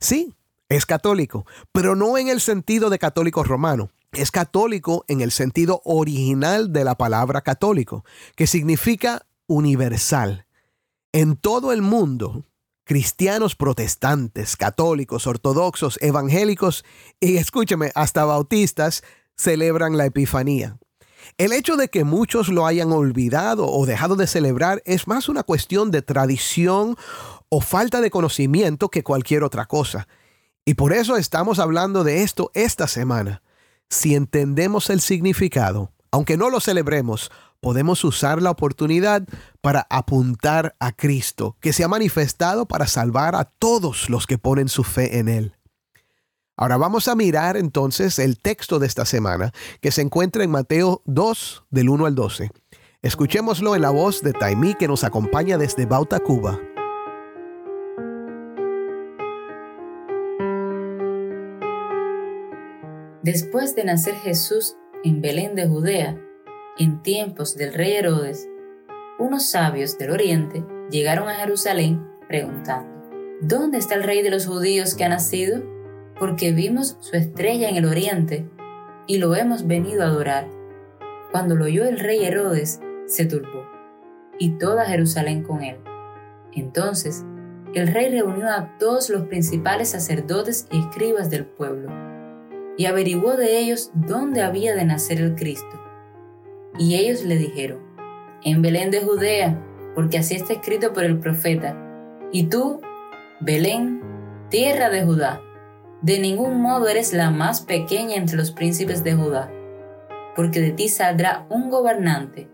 Sí, 0.00 0.34
es 0.68 0.86
católico, 0.86 1.46
pero 1.72 1.94
no 1.94 2.18
en 2.18 2.28
el 2.28 2.40
sentido 2.40 2.90
de 2.90 2.98
católico 2.98 3.44
romano. 3.44 3.90
Es 4.12 4.30
católico 4.30 5.04
en 5.08 5.20
el 5.20 5.30
sentido 5.30 5.82
original 5.84 6.72
de 6.72 6.84
la 6.84 6.96
palabra 6.96 7.42
católico, 7.42 8.04
que 8.34 8.46
significa 8.46 9.26
universal. 9.46 10.46
En 11.12 11.36
todo 11.36 11.72
el 11.72 11.82
mundo, 11.82 12.44
cristianos 12.84 13.56
protestantes, 13.56 14.56
católicos, 14.56 15.26
ortodoxos, 15.26 15.98
evangélicos 16.00 16.84
y 17.20 17.36
escúcheme, 17.36 17.90
hasta 17.94 18.24
bautistas 18.24 19.02
celebran 19.36 19.96
la 19.96 20.06
Epifanía. 20.06 20.78
El 21.38 21.52
hecho 21.52 21.76
de 21.76 21.88
que 21.88 22.04
muchos 22.04 22.48
lo 22.48 22.66
hayan 22.66 22.92
olvidado 22.92 23.66
o 23.68 23.84
dejado 23.84 24.16
de 24.16 24.26
celebrar 24.26 24.82
es 24.86 25.08
más 25.08 25.28
una 25.28 25.42
cuestión 25.42 25.90
de 25.90 26.02
tradición 26.02 26.96
o 27.48 27.60
falta 27.60 28.00
de 28.00 28.10
conocimiento 28.10 28.88
que 28.88 29.02
cualquier 29.02 29.42
otra 29.42 29.66
cosa. 29.66 30.08
Y 30.68 30.74
por 30.74 30.92
eso 30.92 31.16
estamos 31.16 31.60
hablando 31.60 32.02
de 32.02 32.24
esto 32.24 32.50
esta 32.52 32.88
semana. 32.88 33.40
Si 33.88 34.16
entendemos 34.16 34.90
el 34.90 35.00
significado, 35.00 35.92
aunque 36.10 36.36
no 36.36 36.50
lo 36.50 36.58
celebremos, 36.58 37.30
podemos 37.60 38.02
usar 38.02 38.42
la 38.42 38.50
oportunidad 38.50 39.22
para 39.60 39.86
apuntar 39.88 40.74
a 40.80 40.90
Cristo, 40.90 41.56
que 41.60 41.72
se 41.72 41.84
ha 41.84 41.88
manifestado 41.88 42.66
para 42.66 42.88
salvar 42.88 43.36
a 43.36 43.44
todos 43.44 44.10
los 44.10 44.26
que 44.26 44.38
ponen 44.38 44.68
su 44.68 44.82
fe 44.82 45.18
en 45.18 45.28
Él. 45.28 45.54
Ahora 46.56 46.76
vamos 46.78 47.06
a 47.06 47.14
mirar 47.14 47.56
entonces 47.56 48.18
el 48.18 48.36
texto 48.36 48.80
de 48.80 48.88
esta 48.88 49.04
semana, 49.04 49.52
que 49.80 49.92
se 49.92 50.02
encuentra 50.02 50.42
en 50.42 50.50
Mateo 50.50 51.00
2, 51.04 51.64
del 51.70 51.90
1 51.90 52.06
al 52.06 52.16
12. 52.16 52.50
Escuchémoslo 53.02 53.76
en 53.76 53.82
la 53.82 53.90
voz 53.90 54.20
de 54.20 54.32
Taimí, 54.32 54.74
que 54.74 54.88
nos 54.88 55.04
acompaña 55.04 55.58
desde 55.58 55.86
Bauta, 55.86 56.18
Cuba. 56.18 56.58
Después 63.26 63.74
de 63.74 63.82
nacer 63.82 64.14
Jesús 64.14 64.76
en 65.02 65.20
Belén 65.20 65.56
de 65.56 65.66
Judea, 65.66 66.16
en 66.78 67.02
tiempos 67.02 67.56
del 67.56 67.74
rey 67.74 67.94
Herodes, 67.94 68.48
unos 69.18 69.46
sabios 69.46 69.98
del 69.98 70.12
oriente 70.12 70.64
llegaron 70.92 71.28
a 71.28 71.34
Jerusalén 71.34 72.06
preguntando, 72.28 72.88
¿Dónde 73.40 73.78
está 73.78 73.96
el 73.96 74.04
rey 74.04 74.22
de 74.22 74.30
los 74.30 74.46
judíos 74.46 74.94
que 74.94 75.02
ha 75.02 75.08
nacido? 75.08 75.60
Porque 76.20 76.52
vimos 76.52 76.98
su 77.00 77.16
estrella 77.16 77.68
en 77.68 77.74
el 77.74 77.86
oriente 77.86 78.48
y 79.08 79.18
lo 79.18 79.34
hemos 79.34 79.66
venido 79.66 80.04
a 80.04 80.06
adorar. 80.06 80.48
Cuando 81.32 81.56
lo 81.56 81.64
oyó 81.64 81.84
el 81.84 81.98
rey 81.98 82.24
Herodes, 82.24 82.78
se 83.06 83.26
turbó, 83.26 83.66
y 84.38 84.50
toda 84.50 84.86
Jerusalén 84.86 85.42
con 85.42 85.64
él. 85.64 85.78
Entonces, 86.52 87.24
el 87.74 87.88
rey 87.88 88.08
reunió 88.08 88.48
a 88.48 88.78
todos 88.78 89.10
los 89.10 89.22
principales 89.22 89.88
sacerdotes 89.88 90.68
y 90.70 90.78
escribas 90.78 91.28
del 91.28 91.44
pueblo 91.44 92.05
y 92.76 92.86
averiguó 92.86 93.36
de 93.36 93.58
ellos 93.58 93.90
dónde 93.94 94.42
había 94.42 94.74
de 94.74 94.84
nacer 94.84 95.20
el 95.20 95.34
Cristo. 95.34 95.80
Y 96.78 96.96
ellos 96.96 97.22
le 97.24 97.36
dijeron, 97.36 97.80
en 98.42 98.62
Belén 98.62 98.90
de 98.90 99.00
Judea, 99.00 99.62
porque 99.94 100.18
así 100.18 100.34
está 100.34 100.52
escrito 100.54 100.92
por 100.92 101.04
el 101.04 101.18
profeta, 101.18 101.76
y 102.32 102.44
tú, 102.44 102.80
Belén, 103.40 104.02
tierra 104.50 104.90
de 104.90 105.02
Judá, 105.04 105.40
de 106.02 106.18
ningún 106.18 106.60
modo 106.60 106.88
eres 106.88 107.12
la 107.14 107.30
más 107.30 107.62
pequeña 107.62 108.16
entre 108.16 108.36
los 108.36 108.52
príncipes 108.52 109.02
de 109.02 109.14
Judá, 109.14 109.50
porque 110.34 110.60
de 110.60 110.72
ti 110.72 110.88
saldrá 110.88 111.46
un 111.48 111.70
gobernante 111.70 112.50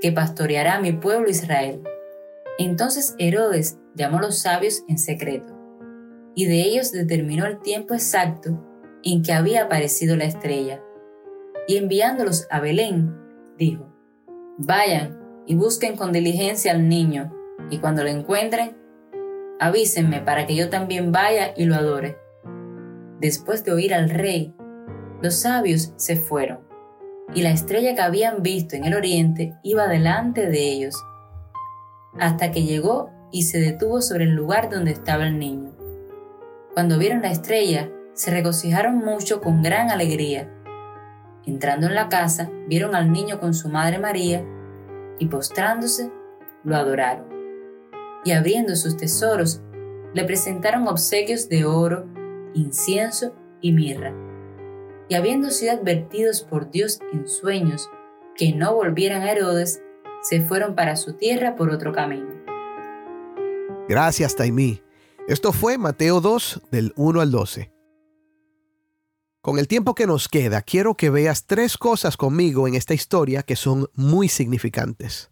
que 0.00 0.12
pastoreará 0.12 0.76
a 0.76 0.80
mi 0.80 0.92
pueblo 0.92 1.28
Israel. 1.28 1.82
Entonces 2.58 3.14
Herodes 3.18 3.78
llamó 3.94 4.18
a 4.18 4.22
los 4.22 4.38
sabios 4.38 4.82
en 4.88 4.98
secreto, 4.98 5.54
y 6.34 6.46
de 6.46 6.62
ellos 6.62 6.90
determinó 6.90 7.44
el 7.44 7.60
tiempo 7.60 7.94
exacto 7.94 8.64
en 9.12 9.22
que 9.22 9.32
había 9.32 9.64
aparecido 9.64 10.16
la 10.16 10.24
estrella. 10.24 10.82
Y 11.66 11.76
enviándolos 11.76 12.46
a 12.50 12.60
Belén, 12.60 13.14
dijo, 13.56 13.86
Vayan 14.58 15.18
y 15.46 15.54
busquen 15.54 15.96
con 15.96 16.12
diligencia 16.12 16.72
al 16.72 16.88
niño, 16.88 17.32
y 17.70 17.78
cuando 17.78 18.02
lo 18.02 18.10
encuentren, 18.10 18.76
avísenme 19.60 20.20
para 20.20 20.46
que 20.46 20.56
yo 20.56 20.68
también 20.68 21.12
vaya 21.12 21.52
y 21.56 21.64
lo 21.64 21.74
adore. 21.74 22.18
Después 23.20 23.64
de 23.64 23.72
oír 23.72 23.94
al 23.94 24.10
rey, 24.10 24.54
los 25.22 25.36
sabios 25.36 25.92
se 25.96 26.16
fueron, 26.16 26.60
y 27.34 27.42
la 27.42 27.50
estrella 27.50 27.94
que 27.94 28.02
habían 28.02 28.42
visto 28.42 28.76
en 28.76 28.84
el 28.84 28.94
oriente 28.94 29.54
iba 29.62 29.88
delante 29.88 30.46
de 30.46 30.72
ellos, 30.72 30.94
hasta 32.18 32.50
que 32.50 32.64
llegó 32.64 33.10
y 33.30 33.42
se 33.42 33.58
detuvo 33.58 34.00
sobre 34.00 34.24
el 34.24 34.34
lugar 34.34 34.70
donde 34.70 34.92
estaba 34.92 35.26
el 35.26 35.38
niño. 35.38 35.72
Cuando 36.74 36.98
vieron 36.98 37.22
la 37.22 37.30
estrella, 37.30 37.90
se 38.18 38.32
regocijaron 38.32 38.96
mucho 38.96 39.40
con 39.40 39.62
gran 39.62 39.90
alegría. 39.90 40.52
Entrando 41.46 41.86
en 41.86 41.94
la 41.94 42.08
casa, 42.08 42.50
vieron 42.66 42.96
al 42.96 43.12
niño 43.12 43.38
con 43.38 43.54
su 43.54 43.68
madre 43.68 44.00
María 44.00 44.44
y 45.20 45.26
postrándose, 45.26 46.10
lo 46.64 46.74
adoraron. 46.74 47.28
Y 48.24 48.32
abriendo 48.32 48.74
sus 48.74 48.96
tesoros, 48.96 49.62
le 50.14 50.24
presentaron 50.24 50.88
obsequios 50.88 51.48
de 51.48 51.64
oro, 51.64 52.06
incienso 52.54 53.36
y 53.60 53.70
mirra. 53.70 54.12
Y 55.08 55.14
habiendo 55.14 55.50
sido 55.50 55.74
advertidos 55.74 56.42
por 56.42 56.72
Dios 56.72 56.98
en 57.12 57.28
sueños 57.28 57.88
que 58.34 58.52
no 58.52 58.74
volvieran 58.74 59.22
a 59.22 59.30
Herodes, 59.30 59.80
se 60.22 60.40
fueron 60.40 60.74
para 60.74 60.96
su 60.96 61.12
tierra 61.12 61.54
por 61.54 61.70
otro 61.70 61.92
camino. 61.92 62.34
Gracias, 63.88 64.34
Taimí. 64.34 64.82
Esto 65.28 65.52
fue 65.52 65.78
Mateo 65.78 66.20
2 66.20 66.62
del 66.72 66.92
1 66.96 67.20
al 67.20 67.30
12. 67.30 67.77
Con 69.40 69.58
el 69.58 69.68
tiempo 69.68 69.94
que 69.94 70.06
nos 70.06 70.28
queda, 70.28 70.62
quiero 70.62 70.96
que 70.96 71.10
veas 71.10 71.46
tres 71.46 71.78
cosas 71.78 72.16
conmigo 72.16 72.66
en 72.66 72.74
esta 72.74 72.94
historia 72.94 73.44
que 73.44 73.54
son 73.54 73.88
muy 73.94 74.28
significantes. 74.28 75.30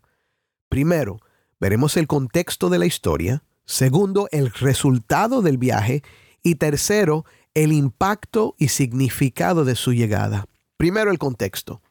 Primero, 0.68 1.20
veremos 1.58 1.96
el 1.96 2.06
contexto 2.06 2.70
de 2.70 2.78
la 2.78 2.86
historia. 2.86 3.42
Segundo, 3.64 4.28
el 4.30 4.52
resultado 4.52 5.42
del 5.42 5.58
viaje. 5.58 6.02
Y 6.42 6.54
tercero, 6.54 7.24
el 7.54 7.72
impacto 7.72 8.54
y 8.58 8.68
significado 8.68 9.64
de 9.64 9.74
su 9.74 9.92
llegada. 9.92 10.46
Primero, 10.76 11.10
el 11.10 11.18
contexto. 11.18 11.82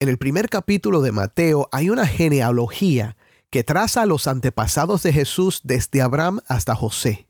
En 0.00 0.08
el 0.08 0.18
primer 0.18 0.48
capítulo 0.48 1.00
de 1.00 1.12
Mateo 1.12 1.68
hay 1.70 1.90
una 1.90 2.06
genealogía 2.06 3.16
que 3.50 3.62
traza 3.62 4.02
a 4.02 4.06
los 4.06 4.26
antepasados 4.26 5.04
de 5.04 5.12
Jesús 5.12 5.60
desde 5.62 6.02
Abraham 6.02 6.40
hasta 6.48 6.74
José. 6.74 7.25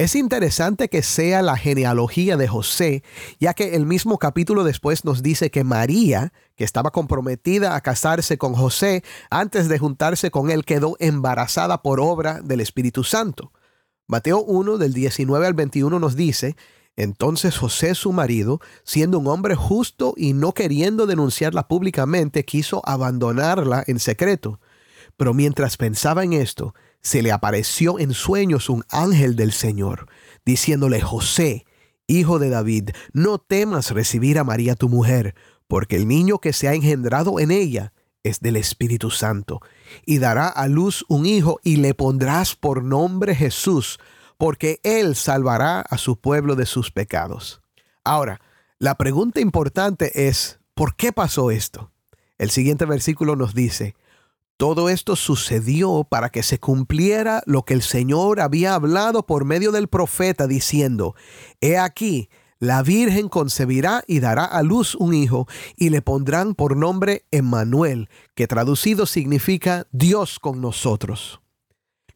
Es 0.00 0.14
interesante 0.14 0.88
que 0.88 1.02
sea 1.02 1.42
la 1.42 1.58
genealogía 1.58 2.38
de 2.38 2.48
José, 2.48 3.02
ya 3.38 3.52
que 3.52 3.74
el 3.74 3.84
mismo 3.84 4.16
capítulo 4.16 4.64
después 4.64 5.04
nos 5.04 5.22
dice 5.22 5.50
que 5.50 5.62
María, 5.62 6.32
que 6.56 6.64
estaba 6.64 6.90
comprometida 6.90 7.76
a 7.76 7.82
casarse 7.82 8.38
con 8.38 8.54
José, 8.54 9.04
antes 9.28 9.68
de 9.68 9.78
juntarse 9.78 10.30
con 10.30 10.50
él 10.50 10.64
quedó 10.64 10.96
embarazada 11.00 11.82
por 11.82 12.00
obra 12.00 12.40
del 12.40 12.62
Espíritu 12.62 13.04
Santo. 13.04 13.52
Mateo 14.06 14.40
1 14.40 14.78
del 14.78 14.94
19 14.94 15.46
al 15.46 15.52
21 15.52 15.98
nos 15.98 16.16
dice, 16.16 16.56
entonces 16.96 17.58
José 17.58 17.94
su 17.94 18.14
marido, 18.14 18.58
siendo 18.84 19.18
un 19.18 19.26
hombre 19.26 19.54
justo 19.54 20.14
y 20.16 20.32
no 20.32 20.54
queriendo 20.54 21.04
denunciarla 21.04 21.68
públicamente, 21.68 22.46
quiso 22.46 22.80
abandonarla 22.86 23.84
en 23.86 23.98
secreto. 23.98 24.60
Pero 25.20 25.34
mientras 25.34 25.76
pensaba 25.76 26.24
en 26.24 26.32
esto, 26.32 26.74
se 27.02 27.20
le 27.20 27.30
apareció 27.30 27.98
en 27.98 28.14
sueños 28.14 28.70
un 28.70 28.84
ángel 28.88 29.36
del 29.36 29.52
Señor, 29.52 30.06
diciéndole, 30.46 31.02
José, 31.02 31.66
hijo 32.06 32.38
de 32.38 32.48
David, 32.48 32.92
no 33.12 33.36
temas 33.36 33.90
recibir 33.90 34.38
a 34.38 34.44
María 34.44 34.76
tu 34.76 34.88
mujer, 34.88 35.34
porque 35.68 35.96
el 35.96 36.08
niño 36.08 36.38
que 36.38 36.54
se 36.54 36.68
ha 36.68 36.74
engendrado 36.74 37.38
en 37.38 37.50
ella 37.50 37.92
es 38.22 38.40
del 38.40 38.56
Espíritu 38.56 39.10
Santo, 39.10 39.60
y 40.06 40.20
dará 40.20 40.48
a 40.48 40.68
luz 40.68 41.04
un 41.06 41.26
hijo 41.26 41.60
y 41.62 41.76
le 41.76 41.92
pondrás 41.92 42.56
por 42.56 42.82
nombre 42.82 43.34
Jesús, 43.34 43.98
porque 44.38 44.80
él 44.84 45.16
salvará 45.16 45.82
a 45.82 45.98
su 45.98 46.16
pueblo 46.16 46.56
de 46.56 46.64
sus 46.64 46.90
pecados. 46.90 47.60
Ahora, 48.04 48.40
la 48.78 48.94
pregunta 48.94 49.38
importante 49.40 50.28
es, 50.28 50.60
¿por 50.72 50.96
qué 50.96 51.12
pasó 51.12 51.50
esto? 51.50 51.90
El 52.38 52.48
siguiente 52.48 52.86
versículo 52.86 53.36
nos 53.36 53.52
dice, 53.52 53.94
todo 54.60 54.90
esto 54.90 55.16
sucedió 55.16 56.04
para 56.04 56.28
que 56.28 56.42
se 56.42 56.60
cumpliera 56.60 57.42
lo 57.46 57.64
que 57.64 57.72
el 57.72 57.80
Señor 57.80 58.40
había 58.40 58.74
hablado 58.74 59.24
por 59.24 59.46
medio 59.46 59.72
del 59.72 59.88
profeta 59.88 60.46
diciendo, 60.46 61.14
He 61.62 61.78
aquí, 61.78 62.28
la 62.58 62.82
Virgen 62.82 63.30
concebirá 63.30 64.04
y 64.06 64.20
dará 64.20 64.44
a 64.44 64.62
luz 64.62 64.94
un 64.96 65.14
hijo 65.14 65.48
y 65.76 65.88
le 65.88 66.02
pondrán 66.02 66.54
por 66.54 66.76
nombre 66.76 67.24
Emmanuel, 67.30 68.10
que 68.34 68.46
traducido 68.46 69.06
significa 69.06 69.86
Dios 69.92 70.38
con 70.38 70.60
nosotros. 70.60 71.40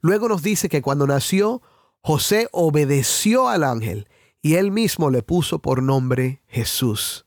Luego 0.02 0.28
nos 0.28 0.42
dice 0.42 0.68
que 0.68 0.82
cuando 0.82 1.06
nació, 1.06 1.62
José 2.02 2.48
obedeció 2.52 3.48
al 3.48 3.64
ángel 3.64 4.06
y 4.42 4.56
él 4.56 4.70
mismo 4.70 5.08
le 5.08 5.22
puso 5.22 5.60
por 5.60 5.82
nombre 5.82 6.42
Jesús. 6.46 7.24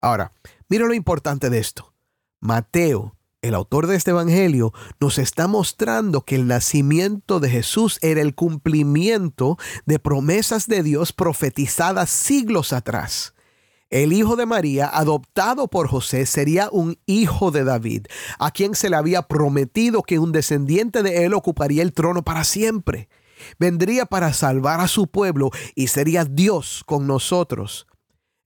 Ahora, 0.00 0.30
mira 0.68 0.86
lo 0.86 0.94
importante 0.94 1.50
de 1.50 1.58
esto. 1.58 1.92
Mateo, 2.38 3.16
el 3.44 3.54
autor 3.54 3.86
de 3.86 3.96
este 3.96 4.12
Evangelio, 4.12 4.72
nos 5.00 5.18
está 5.18 5.46
mostrando 5.46 6.22
que 6.22 6.34
el 6.34 6.46
nacimiento 6.46 7.40
de 7.40 7.50
Jesús 7.50 7.98
era 8.00 8.22
el 8.22 8.34
cumplimiento 8.34 9.58
de 9.84 9.98
promesas 9.98 10.66
de 10.66 10.82
Dios 10.82 11.12
profetizadas 11.12 12.08
siglos 12.08 12.72
atrás. 12.72 13.34
El 13.90 14.14
hijo 14.14 14.36
de 14.36 14.46
María, 14.46 14.88
adoptado 14.88 15.68
por 15.68 15.88
José, 15.88 16.24
sería 16.24 16.70
un 16.72 16.98
hijo 17.04 17.50
de 17.50 17.64
David, 17.64 18.06
a 18.38 18.50
quien 18.50 18.74
se 18.74 18.88
le 18.88 18.96
había 18.96 19.22
prometido 19.22 20.02
que 20.02 20.18
un 20.18 20.32
descendiente 20.32 21.02
de 21.02 21.26
él 21.26 21.34
ocuparía 21.34 21.82
el 21.82 21.92
trono 21.92 22.24
para 22.24 22.44
siempre. 22.44 23.10
Vendría 23.58 24.06
para 24.06 24.32
salvar 24.32 24.80
a 24.80 24.88
su 24.88 25.06
pueblo 25.06 25.50
y 25.74 25.88
sería 25.88 26.24
Dios 26.24 26.82
con 26.86 27.06
nosotros. 27.06 27.86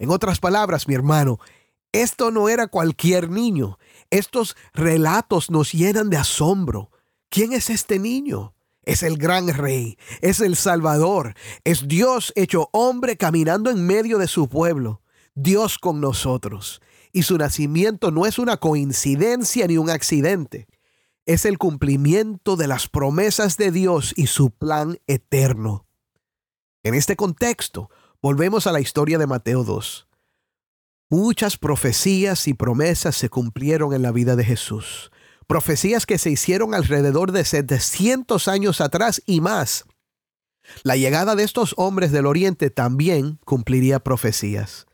En 0.01 0.11
otras 0.11 0.41
palabras, 0.41 0.89
mi 0.89 0.95
hermano, 0.95 1.39
esto 1.93 2.31
no 2.31 2.49
era 2.49 2.67
cualquier 2.67 3.31
niño. 3.31 3.79
Estos 4.11 4.57
relatos 4.73 5.51
nos 5.51 5.73
llenan 5.73 6.09
de 6.09 6.17
asombro. 6.17 6.91
¿Quién 7.29 7.53
es 7.53 7.69
este 7.69 7.99
niño? 7.99 8.55
Es 8.83 9.03
el 9.03 9.19
gran 9.19 9.49
rey, 9.49 9.99
es 10.23 10.41
el 10.41 10.57
Salvador, 10.57 11.35
es 11.65 11.89
Dios 11.89 12.33
hecho 12.37 12.71
hombre 12.73 13.19
caminando 13.19 13.71
en 13.71 13.87
medio 13.87 14.17
de 14.17 14.29
su 14.29 14.49
pueblo, 14.49 15.03
Dios 15.35 15.79
con 15.79 16.01
nosotros. 16.01 16.81
Y 17.13 17.25
su 17.25 17.37
nacimiento 17.37 18.11
no 18.11 18.25
es 18.25 18.39
una 18.39 18.57
coincidencia 18.57 19.67
ni 19.67 19.77
un 19.77 19.91
accidente, 19.91 20.69
es 21.27 21.45
el 21.45 21.59
cumplimiento 21.59 22.57
de 22.57 22.67
las 22.67 22.89
promesas 22.89 23.59
de 23.59 23.71
Dios 23.73 24.15
y 24.17 24.29
su 24.29 24.51
plan 24.51 24.99
eterno. 25.07 25.87
En 26.83 26.95
este 26.95 27.15
contexto, 27.17 27.91
volvemos 28.23 28.67
a 28.67 28.73
la 28.73 28.81
historia 28.81 29.19
de 29.19 29.27
Mateo 29.27 29.65
2. 29.65 30.08
Muchas 31.11 31.57
profecías 31.57 32.47
y 32.49 32.53
promesas 32.53 33.17
se 33.17 33.31
cumplieron 33.31 33.95
en 33.95 34.03
la 34.03 34.13
vida 34.13 34.37
de 34.37 34.45
Jesús. 34.45 35.11
Profecías 35.47 36.05
que 36.05 36.19
se 36.19 36.31
hicieron 36.31 36.75
alrededor 36.75 37.33
de 37.33 37.47
700 37.47 38.47
años 38.47 38.83
atrás 38.83 39.23
y 39.25 39.41
más. 39.41 39.87
La 40.83 40.97
llegada 40.97 41.35
de 41.35 41.45
estos 41.45 41.73
hombres 41.79 42.13
del 42.13 42.27
oriente 42.27 42.69
también 42.69 43.39
cumpliría 43.47 44.01
profecías. 44.01 44.85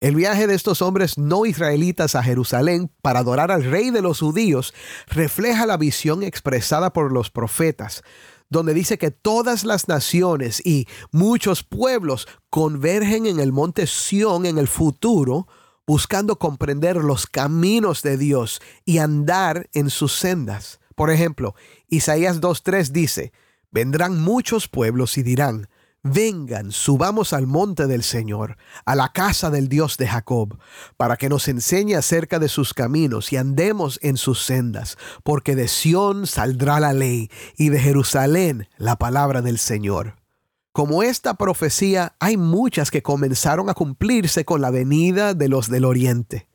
El 0.00 0.16
viaje 0.16 0.48
de 0.48 0.54
estos 0.54 0.82
hombres 0.82 1.18
no 1.18 1.46
israelitas 1.46 2.16
a 2.16 2.24
Jerusalén 2.24 2.90
para 3.00 3.20
adorar 3.20 3.52
al 3.52 3.62
rey 3.62 3.90
de 3.90 4.02
los 4.02 4.18
judíos 4.18 4.74
refleja 5.06 5.66
la 5.66 5.76
visión 5.76 6.24
expresada 6.24 6.92
por 6.92 7.12
los 7.12 7.30
profetas 7.30 8.02
donde 8.54 8.72
dice 8.72 8.98
que 8.98 9.10
todas 9.10 9.64
las 9.64 9.88
naciones 9.88 10.64
y 10.64 10.86
muchos 11.10 11.64
pueblos 11.64 12.28
convergen 12.50 13.26
en 13.26 13.40
el 13.40 13.50
monte 13.50 13.88
Sión 13.88 14.46
en 14.46 14.58
el 14.58 14.68
futuro, 14.68 15.48
buscando 15.88 16.38
comprender 16.38 16.96
los 16.96 17.26
caminos 17.26 18.02
de 18.02 18.16
Dios 18.16 18.62
y 18.84 18.98
andar 18.98 19.68
en 19.72 19.90
sus 19.90 20.12
sendas. 20.12 20.78
Por 20.94 21.10
ejemplo, 21.10 21.56
Isaías 21.88 22.40
2.3 22.40 22.92
dice, 22.92 23.32
vendrán 23.72 24.20
muchos 24.20 24.68
pueblos 24.68 25.18
y 25.18 25.24
dirán, 25.24 25.68
Vengan, 26.06 26.70
subamos 26.70 27.32
al 27.32 27.46
monte 27.46 27.86
del 27.86 28.02
Señor, 28.02 28.58
a 28.84 28.94
la 28.94 29.14
casa 29.14 29.48
del 29.48 29.70
Dios 29.70 29.96
de 29.96 30.06
Jacob, 30.06 30.58
para 30.98 31.16
que 31.16 31.30
nos 31.30 31.48
enseñe 31.48 31.94
acerca 31.94 32.38
de 32.38 32.50
sus 32.50 32.74
caminos 32.74 33.32
y 33.32 33.38
andemos 33.38 33.98
en 34.02 34.18
sus 34.18 34.44
sendas, 34.44 34.98
porque 35.22 35.56
de 35.56 35.66
Sión 35.66 36.26
saldrá 36.26 36.78
la 36.78 36.92
ley 36.92 37.30
y 37.56 37.70
de 37.70 37.80
Jerusalén 37.80 38.68
la 38.76 38.96
palabra 38.96 39.40
del 39.40 39.58
Señor. 39.58 40.16
Como 40.72 41.02
esta 41.02 41.34
profecía, 41.34 42.16
hay 42.20 42.36
muchas 42.36 42.90
que 42.90 43.02
comenzaron 43.02 43.70
a 43.70 43.74
cumplirse 43.74 44.44
con 44.44 44.60
la 44.60 44.70
venida 44.70 45.32
de 45.32 45.48
los 45.48 45.70
del 45.70 45.86
oriente. 45.86 46.48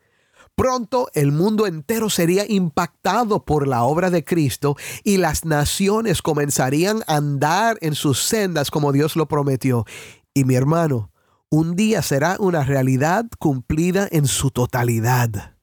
Pronto 0.60 1.08
el 1.14 1.32
mundo 1.32 1.66
entero 1.66 2.10
sería 2.10 2.44
impactado 2.46 3.46
por 3.46 3.66
la 3.66 3.84
obra 3.84 4.10
de 4.10 4.26
Cristo 4.26 4.76
y 5.02 5.16
las 5.16 5.46
naciones 5.46 6.20
comenzarían 6.20 7.02
a 7.06 7.16
andar 7.16 7.78
en 7.80 7.94
sus 7.94 8.22
sendas 8.22 8.70
como 8.70 8.92
Dios 8.92 9.16
lo 9.16 9.26
prometió. 9.26 9.86
Y 10.34 10.44
mi 10.44 10.56
hermano, 10.56 11.12
un 11.48 11.76
día 11.76 12.02
será 12.02 12.36
una 12.38 12.62
realidad 12.62 13.24
cumplida 13.38 14.06
en 14.10 14.26
su 14.26 14.50
totalidad. 14.50 15.56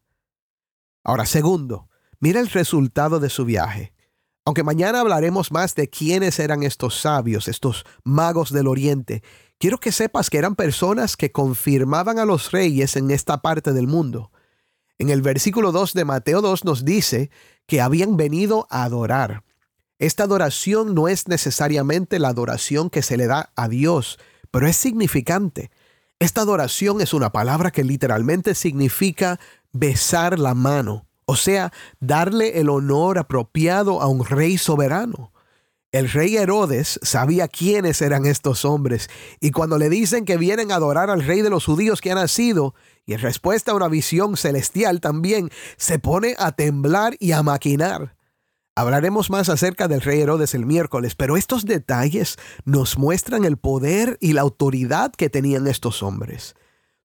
Ahora, 1.04 1.28
segundo, 1.28 1.90
mira 2.20 2.40
el 2.40 2.50
resultado 2.50 3.20
de 3.20 3.30
su 3.30 3.46
viaje. 3.46 3.94
Aunque 4.46 4.64
mañana 4.64 5.02
hablaremos 5.02 5.52
más 5.52 5.76
de 5.76 5.92
quiénes 5.92 6.40
eran 6.40 6.64
estos 6.64 7.00
sabios, 7.00 7.48
estos 7.48 7.86
magos 8.04 8.52
del 8.52 8.66
oriente, 8.66 9.22
quiero 9.60 9.78
que 9.78 9.92
sepas 9.92 10.32
que 10.32 10.40
eran 10.40 10.56
personas 10.56 11.16
que 11.16 11.32
confirmaban 11.32 12.18
a 12.18 12.26
los 12.26 12.50
reyes 12.52 12.96
en 12.96 13.12
esta 13.12 13.44
parte 13.44 13.74
del 13.74 13.86
mundo. 13.86 14.32
En 15.00 15.10
el 15.10 15.22
versículo 15.22 15.72
2 15.72 15.94
de 15.94 16.06
Mateo 16.06 16.42
2 16.42 16.66
nos 16.66 16.84
dice 16.84 17.30
que 17.68 17.82
habían 17.82 18.18
venido 18.18 18.68
a 18.70 18.84
adorar. 18.84 19.44
Esta 20.00 20.24
adoración 20.24 20.96
no 20.96 21.08
es 21.08 21.28
necesariamente 21.28 22.20
la 22.20 22.30
adoración 22.30 22.90
que 22.90 23.02
se 23.02 23.18
le 23.18 23.28
da 23.28 23.52
a 23.56 23.68
Dios, 23.68 24.20
pero 24.52 24.68
es 24.68 24.76
significante. 24.76 25.72
Esta 26.20 26.42
adoración 26.42 27.00
es 27.02 27.14
una 27.14 27.32
palabra 27.32 27.72
que 27.72 27.84
literalmente 27.84 28.56
significa 28.56 29.40
besar 29.72 30.40
la 30.40 30.56
mano, 30.56 31.06
o 31.26 31.36
sea, 31.36 31.72
darle 32.00 32.60
el 32.60 32.70
honor 32.70 33.20
apropiado 33.20 34.02
a 34.02 34.08
un 34.08 34.26
rey 34.26 34.58
soberano. 34.58 35.32
El 35.94 36.10
rey 36.10 36.36
Herodes 36.36 37.00
sabía 37.02 37.48
quiénes 37.48 38.02
eran 38.02 38.26
estos 38.26 38.66
hombres, 38.66 39.10
y 39.40 39.52
cuando 39.52 39.78
le 39.78 39.90
dicen 39.90 40.26
que 40.26 40.36
vienen 40.36 40.72
a 40.72 40.76
adorar 40.76 41.10
al 41.10 41.24
rey 41.24 41.42
de 41.42 41.50
los 41.50 41.66
judíos 41.66 42.02
que 42.02 42.12
ha 42.12 42.16
nacido, 42.16 42.76
y 43.06 43.14
en 43.14 43.22
respuesta 43.22 43.72
a 43.72 43.76
una 43.76 43.88
visión 43.88 44.36
celestial 44.36 45.00
también 45.00 45.50
se 45.78 45.98
pone 45.98 46.36
a 46.40 46.52
temblar 46.52 47.16
y 47.20 47.32
a 47.32 47.42
maquinar. 47.42 48.18
Hablaremos 48.76 49.30
más 49.30 49.48
acerca 49.48 49.88
del 49.88 50.02
rey 50.02 50.20
Herodes 50.20 50.54
el 50.54 50.66
miércoles, 50.66 51.16
pero 51.16 51.38
estos 51.38 51.66
detalles 51.66 52.38
nos 52.66 52.98
muestran 52.98 53.46
el 53.46 53.58
poder 53.58 54.18
y 54.20 54.34
la 54.34 54.42
autoridad 54.42 55.14
que 55.14 55.30
tenían 55.30 55.68
estos 55.68 56.04
hombres. 56.04 56.56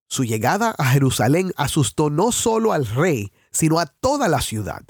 Su 0.09 0.25
llegada 0.25 0.75
a 0.77 0.87
Jerusalén 0.87 1.53
asustó 1.57 2.11
no 2.11 2.33
solo 2.33 2.73
al 2.73 2.85
rey, 2.85 3.33
sino 3.53 3.79
a 3.79 3.87
toda 3.87 4.29
la 4.29 4.42
ciudad. 4.42 4.83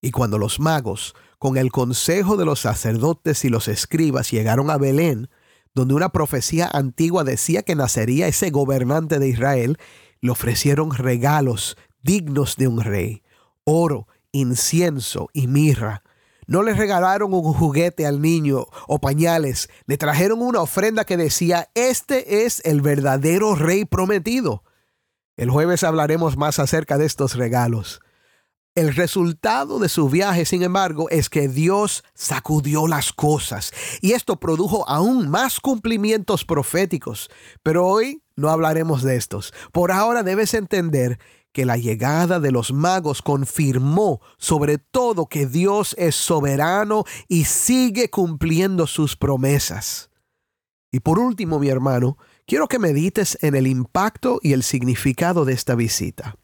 Y 0.00 0.10
cuando 0.10 0.38
los 0.38 0.60
magos, 0.60 1.14
con 1.38 1.56
el 1.56 1.70
consejo 1.70 2.36
de 2.36 2.44
los 2.44 2.60
sacerdotes 2.60 3.44
y 3.44 3.48
los 3.48 3.68
escribas, 3.68 4.30
llegaron 4.30 4.70
a 4.70 4.78
Belén, 4.78 5.28
donde 5.74 5.94
una 5.94 6.10
profecía 6.10 6.68
antigua 6.72 7.24
decía 7.24 7.62
que 7.62 7.74
nacería 7.74 8.28
ese 8.28 8.50
gobernante 8.50 9.18
de 9.18 9.28
Israel, 9.28 9.78
le 10.20 10.30
ofrecieron 10.30 10.90
regalos 10.92 11.76
dignos 12.02 12.56
de 12.56 12.68
un 12.68 12.80
rey, 12.80 13.22
oro, 13.64 14.08
incienso 14.32 15.28
y 15.32 15.46
mirra. 15.46 16.02
No 16.46 16.62
le 16.62 16.74
regalaron 16.74 17.32
un 17.32 17.52
juguete 17.52 18.06
al 18.06 18.20
niño 18.20 18.66
o 18.88 18.98
pañales, 18.98 19.68
le 19.86 19.96
trajeron 19.96 20.42
una 20.42 20.60
ofrenda 20.60 21.04
que 21.04 21.16
decía, 21.16 21.70
este 21.74 22.44
es 22.44 22.60
el 22.64 22.80
verdadero 22.80 23.54
rey 23.54 23.84
prometido. 23.84 24.64
El 25.36 25.50
jueves 25.50 25.84
hablaremos 25.84 26.36
más 26.36 26.58
acerca 26.58 26.98
de 26.98 27.06
estos 27.06 27.36
regalos. 27.36 28.00
El 28.80 28.94
resultado 28.94 29.78
de 29.78 29.90
su 29.90 30.08
viaje, 30.08 30.46
sin 30.46 30.62
embargo, 30.62 31.10
es 31.10 31.28
que 31.28 31.48
Dios 31.48 32.02
sacudió 32.14 32.86
las 32.86 33.12
cosas 33.12 33.74
y 34.00 34.12
esto 34.12 34.40
produjo 34.40 34.88
aún 34.88 35.28
más 35.28 35.60
cumplimientos 35.60 36.46
proféticos. 36.46 37.28
Pero 37.62 37.86
hoy 37.86 38.22
no 38.36 38.48
hablaremos 38.48 39.02
de 39.02 39.16
estos. 39.16 39.52
Por 39.70 39.92
ahora 39.92 40.22
debes 40.22 40.54
entender 40.54 41.18
que 41.52 41.66
la 41.66 41.76
llegada 41.76 42.40
de 42.40 42.52
los 42.52 42.72
magos 42.72 43.20
confirmó 43.20 44.22
sobre 44.38 44.78
todo 44.78 45.26
que 45.26 45.44
Dios 45.44 45.94
es 45.98 46.14
soberano 46.14 47.04
y 47.28 47.44
sigue 47.44 48.08
cumpliendo 48.08 48.86
sus 48.86 49.14
promesas. 49.14 50.08
Y 50.90 51.00
por 51.00 51.18
último, 51.18 51.58
mi 51.58 51.68
hermano, 51.68 52.16
quiero 52.46 52.66
que 52.66 52.78
medites 52.78 53.36
en 53.42 53.56
el 53.56 53.66
impacto 53.66 54.40
y 54.42 54.54
el 54.54 54.62
significado 54.62 55.44
de 55.44 55.52
esta 55.52 55.74
visita. 55.74 56.34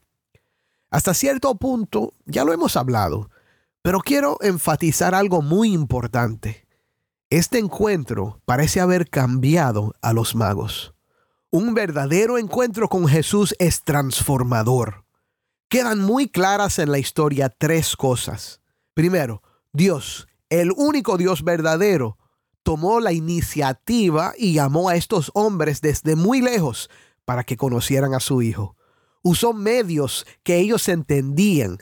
Hasta 0.97 1.13
cierto 1.13 1.55
punto 1.57 2.15
ya 2.25 2.43
lo 2.47 2.55
hemos 2.55 2.75
hablado, 2.75 3.29
pero 3.83 4.01
quiero 4.01 4.39
enfatizar 4.41 5.15
algo 5.15 5.43
muy 5.43 5.75
importante. 5.75 6.67
Este 7.29 7.59
encuentro 7.59 8.41
parece 8.47 8.81
haber 8.81 9.11
cambiado 9.11 9.95
a 10.01 10.15
los 10.15 10.35
magos. 10.35 10.95
Un 11.51 11.75
verdadero 11.75 12.39
encuentro 12.39 12.89
con 12.89 13.07
Jesús 13.09 13.55
es 13.59 13.83
transformador. 13.85 15.05
Quedan 15.69 15.99
muy 15.99 16.31
claras 16.31 16.79
en 16.79 16.91
la 16.91 16.99
historia 16.99 17.51
tres 17.51 17.95
cosas. 17.95 18.63
Primero, 18.95 19.43
Dios, 19.75 20.27
el 20.49 20.73
único 20.73 21.19
Dios 21.19 21.45
verdadero, 21.45 22.17
tomó 22.63 23.01
la 23.01 23.13
iniciativa 23.13 24.33
y 24.39 24.55
llamó 24.55 24.89
a 24.89 24.97
estos 24.97 25.31
hombres 25.35 25.83
desde 25.83 26.17
muy 26.17 26.41
lejos 26.41 26.89
para 27.27 27.45
que 27.45 27.59
conocieran 27.59 28.15
a 28.15 28.21
su 28.21 28.41
hijo. 28.41 28.77
Usó 29.29 29.53
medios 29.53 30.25
que 30.45 30.59
ellos 30.61 30.89
entendían 30.89 31.79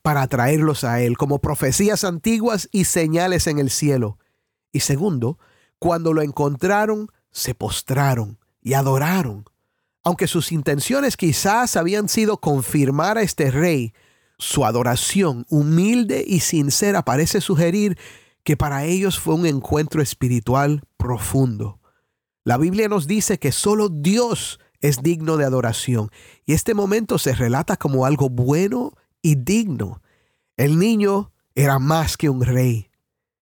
para 0.00 0.22
atraerlos 0.22 0.82
a 0.82 1.02
él, 1.02 1.18
como 1.18 1.38
profecías 1.38 2.04
antiguas 2.04 2.70
y 2.72 2.86
señales 2.86 3.46
en 3.48 3.58
el 3.58 3.68
cielo. 3.68 4.16
Y 4.72 4.80
segundo, 4.80 5.38
cuando 5.78 6.14
lo 6.14 6.22
encontraron, 6.22 7.08
se 7.30 7.54
postraron 7.54 8.38
y 8.62 8.72
adoraron. 8.72 9.44
Aunque 10.02 10.26
sus 10.26 10.52
intenciones 10.52 11.18
quizás 11.18 11.76
habían 11.76 12.08
sido 12.08 12.38
confirmar 12.38 13.18
a 13.18 13.22
este 13.22 13.50
rey, 13.50 13.92
su 14.38 14.64
adoración 14.64 15.44
humilde 15.50 16.24
y 16.26 16.40
sincera 16.40 17.04
parece 17.04 17.42
sugerir 17.42 17.98
que 18.42 18.56
para 18.56 18.86
ellos 18.86 19.18
fue 19.18 19.34
un 19.34 19.44
encuentro 19.44 20.00
espiritual 20.00 20.82
profundo. 20.96 21.78
La 22.42 22.56
Biblia 22.56 22.88
nos 22.88 23.06
dice 23.06 23.38
que 23.38 23.52
solo 23.52 23.90
Dios 23.90 24.58
es 24.80 25.02
digno 25.02 25.36
de 25.36 25.44
adoración 25.44 26.10
y 26.46 26.54
este 26.54 26.74
momento 26.74 27.18
se 27.18 27.34
relata 27.34 27.76
como 27.76 28.06
algo 28.06 28.28
bueno 28.28 28.94
y 29.22 29.36
digno. 29.36 30.02
El 30.56 30.78
niño 30.78 31.32
era 31.54 31.78
más 31.78 32.16
que 32.16 32.28
un 32.28 32.42
rey, 32.42 32.90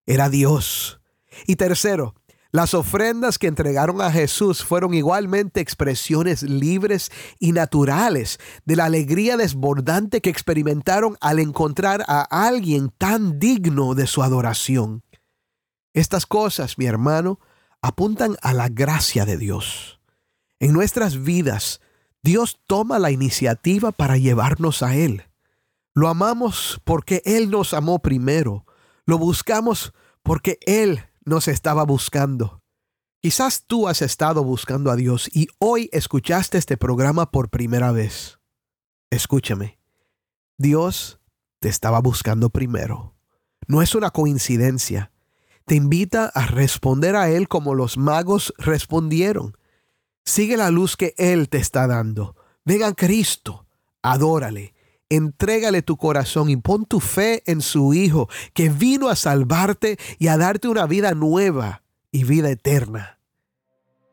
era 0.06 0.28
Dios. 0.28 1.00
Y 1.46 1.56
tercero, 1.56 2.14
las 2.50 2.72
ofrendas 2.72 3.38
que 3.38 3.46
entregaron 3.46 4.00
a 4.00 4.10
Jesús 4.10 4.64
fueron 4.64 4.94
igualmente 4.94 5.60
expresiones 5.60 6.42
libres 6.42 7.10
y 7.38 7.52
naturales 7.52 8.40
de 8.64 8.76
la 8.76 8.86
alegría 8.86 9.36
desbordante 9.36 10.22
que 10.22 10.30
experimentaron 10.30 11.18
al 11.20 11.40
encontrar 11.40 12.04
a 12.08 12.22
alguien 12.22 12.90
tan 12.96 13.38
digno 13.38 13.94
de 13.94 14.06
su 14.06 14.22
adoración. 14.22 15.02
Estas 15.92 16.24
cosas, 16.24 16.78
mi 16.78 16.86
hermano, 16.86 17.38
apuntan 17.82 18.36
a 18.40 18.54
la 18.54 18.68
gracia 18.68 19.26
de 19.26 19.36
Dios. 19.36 19.97
En 20.60 20.72
nuestras 20.72 21.22
vidas, 21.22 21.80
Dios 22.22 22.60
toma 22.66 22.98
la 22.98 23.10
iniciativa 23.10 23.92
para 23.92 24.16
llevarnos 24.16 24.82
a 24.82 24.96
Él. 24.96 25.24
Lo 25.94 26.08
amamos 26.08 26.80
porque 26.84 27.22
Él 27.24 27.50
nos 27.50 27.74
amó 27.74 28.00
primero. 28.00 28.66
Lo 29.06 29.18
buscamos 29.18 29.92
porque 30.22 30.58
Él 30.66 31.04
nos 31.24 31.48
estaba 31.48 31.84
buscando. 31.84 32.62
Quizás 33.20 33.64
tú 33.66 33.88
has 33.88 34.02
estado 34.02 34.44
buscando 34.44 34.90
a 34.90 34.96
Dios 34.96 35.28
y 35.34 35.48
hoy 35.58 35.90
escuchaste 35.92 36.56
este 36.58 36.76
programa 36.76 37.30
por 37.30 37.50
primera 37.50 37.90
vez. 37.90 38.38
Escúchame, 39.10 39.78
Dios 40.56 41.20
te 41.60 41.68
estaba 41.68 42.00
buscando 42.00 42.50
primero. 42.50 43.16
No 43.66 43.82
es 43.82 43.94
una 43.94 44.10
coincidencia. 44.10 45.10
Te 45.64 45.74
invita 45.74 46.26
a 46.26 46.46
responder 46.46 47.16
a 47.16 47.28
Él 47.28 47.48
como 47.48 47.74
los 47.74 47.98
magos 47.98 48.54
respondieron. 48.56 49.56
Sigue 50.28 50.58
la 50.58 50.70
luz 50.70 50.98
que 50.98 51.14
Él 51.16 51.48
te 51.48 51.56
está 51.56 51.86
dando. 51.86 52.36
Ven 52.66 52.82
a 52.82 52.92
Cristo, 52.92 53.64
adórale, 54.02 54.74
entrégale 55.08 55.80
tu 55.80 55.96
corazón 55.96 56.50
y 56.50 56.58
pon 56.58 56.84
tu 56.84 57.00
fe 57.00 57.42
en 57.46 57.62
su 57.62 57.94
Hijo, 57.94 58.28
que 58.52 58.68
vino 58.68 59.08
a 59.08 59.16
salvarte 59.16 59.96
y 60.18 60.28
a 60.28 60.36
darte 60.36 60.68
una 60.68 60.86
vida 60.86 61.12
nueva 61.12 61.82
y 62.12 62.24
vida 62.24 62.50
eterna. 62.50 63.20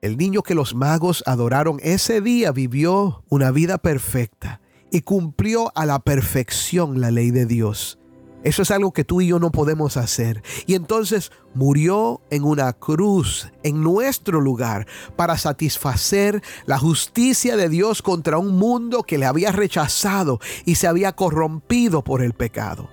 El 0.02 0.16
niño 0.16 0.42
que 0.42 0.56
los 0.56 0.74
magos 0.74 1.22
adoraron 1.26 1.82
ese 1.84 2.22
día 2.22 2.54
vivió 2.54 3.26
una 3.28 3.52
vida 3.52 3.78
perfecta 3.78 4.62
y 4.94 5.02
cumplió 5.02 5.74
a 5.76 5.86
la 5.86 6.00
perfección 6.00 7.02
la 7.02 7.12
ley 7.12 7.32
de 7.32 7.46
Dios. 7.46 8.00
Eso 8.46 8.62
es 8.62 8.70
algo 8.70 8.94
que 8.94 9.04
tú 9.04 9.22
y 9.22 9.28
yo 9.28 9.40
no 9.40 9.52
podemos 9.52 9.98
hacer. 9.98 10.44
Y 10.68 10.76
entonces 10.76 11.32
murió 11.56 12.22
en 12.30 12.44
una 12.44 12.74
cruz 12.74 13.52
en 13.64 13.82
nuestro 13.82 14.40
lugar 14.40 14.86
para 15.16 15.36
satisfacer 15.40 16.44
la 16.68 16.78
justicia 16.78 17.58
de 17.58 17.70
Dios 17.70 18.04
contra 18.04 18.38
un 18.38 18.56
mundo 18.56 19.02
que 19.02 19.18
le 19.18 19.26
había 19.26 19.52
rechazado 19.52 20.40
y 20.64 20.76
se 20.76 20.86
había 20.86 21.14
corrompido 21.14 22.04
por 22.04 22.22
el 22.22 22.34
pecado. 22.34 22.88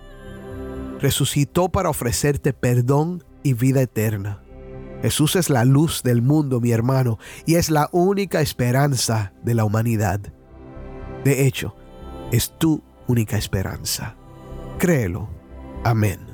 Resucitó 1.00 1.68
para 1.68 1.90
ofrecerte 1.90 2.54
perdón 2.54 3.22
y 3.42 3.52
vida 3.52 3.82
eterna. 3.82 4.42
Jesús 5.02 5.36
es 5.36 5.50
la 5.50 5.66
luz 5.66 6.02
del 6.02 6.22
mundo, 6.22 6.62
mi 6.62 6.70
hermano, 6.70 7.18
y 7.44 7.56
es 7.56 7.68
la 7.68 7.90
única 7.92 8.40
esperanza 8.40 9.34
de 9.42 9.52
la 9.52 9.66
humanidad. 9.66 10.20
De 11.24 11.46
hecho, 11.46 11.76
es 12.30 12.56
tu 12.56 12.82
única 13.06 13.36
esperanza. 13.36 14.16
Créelo 14.78 15.28
Amén. 15.84 16.32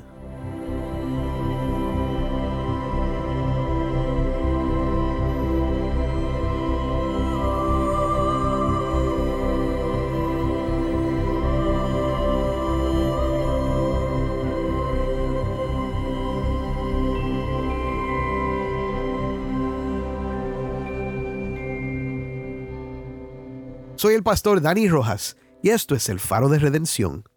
Soy 23.99 24.13
el 24.13 24.23
pastor 24.23 24.61
Dani 24.61 24.87
Rojas 24.87 25.35
y 25.61 25.71
esto 25.71 25.93
es 25.93 26.07
el 26.07 26.21
faro 26.21 26.47
de 26.47 26.57
redención. 26.57 27.28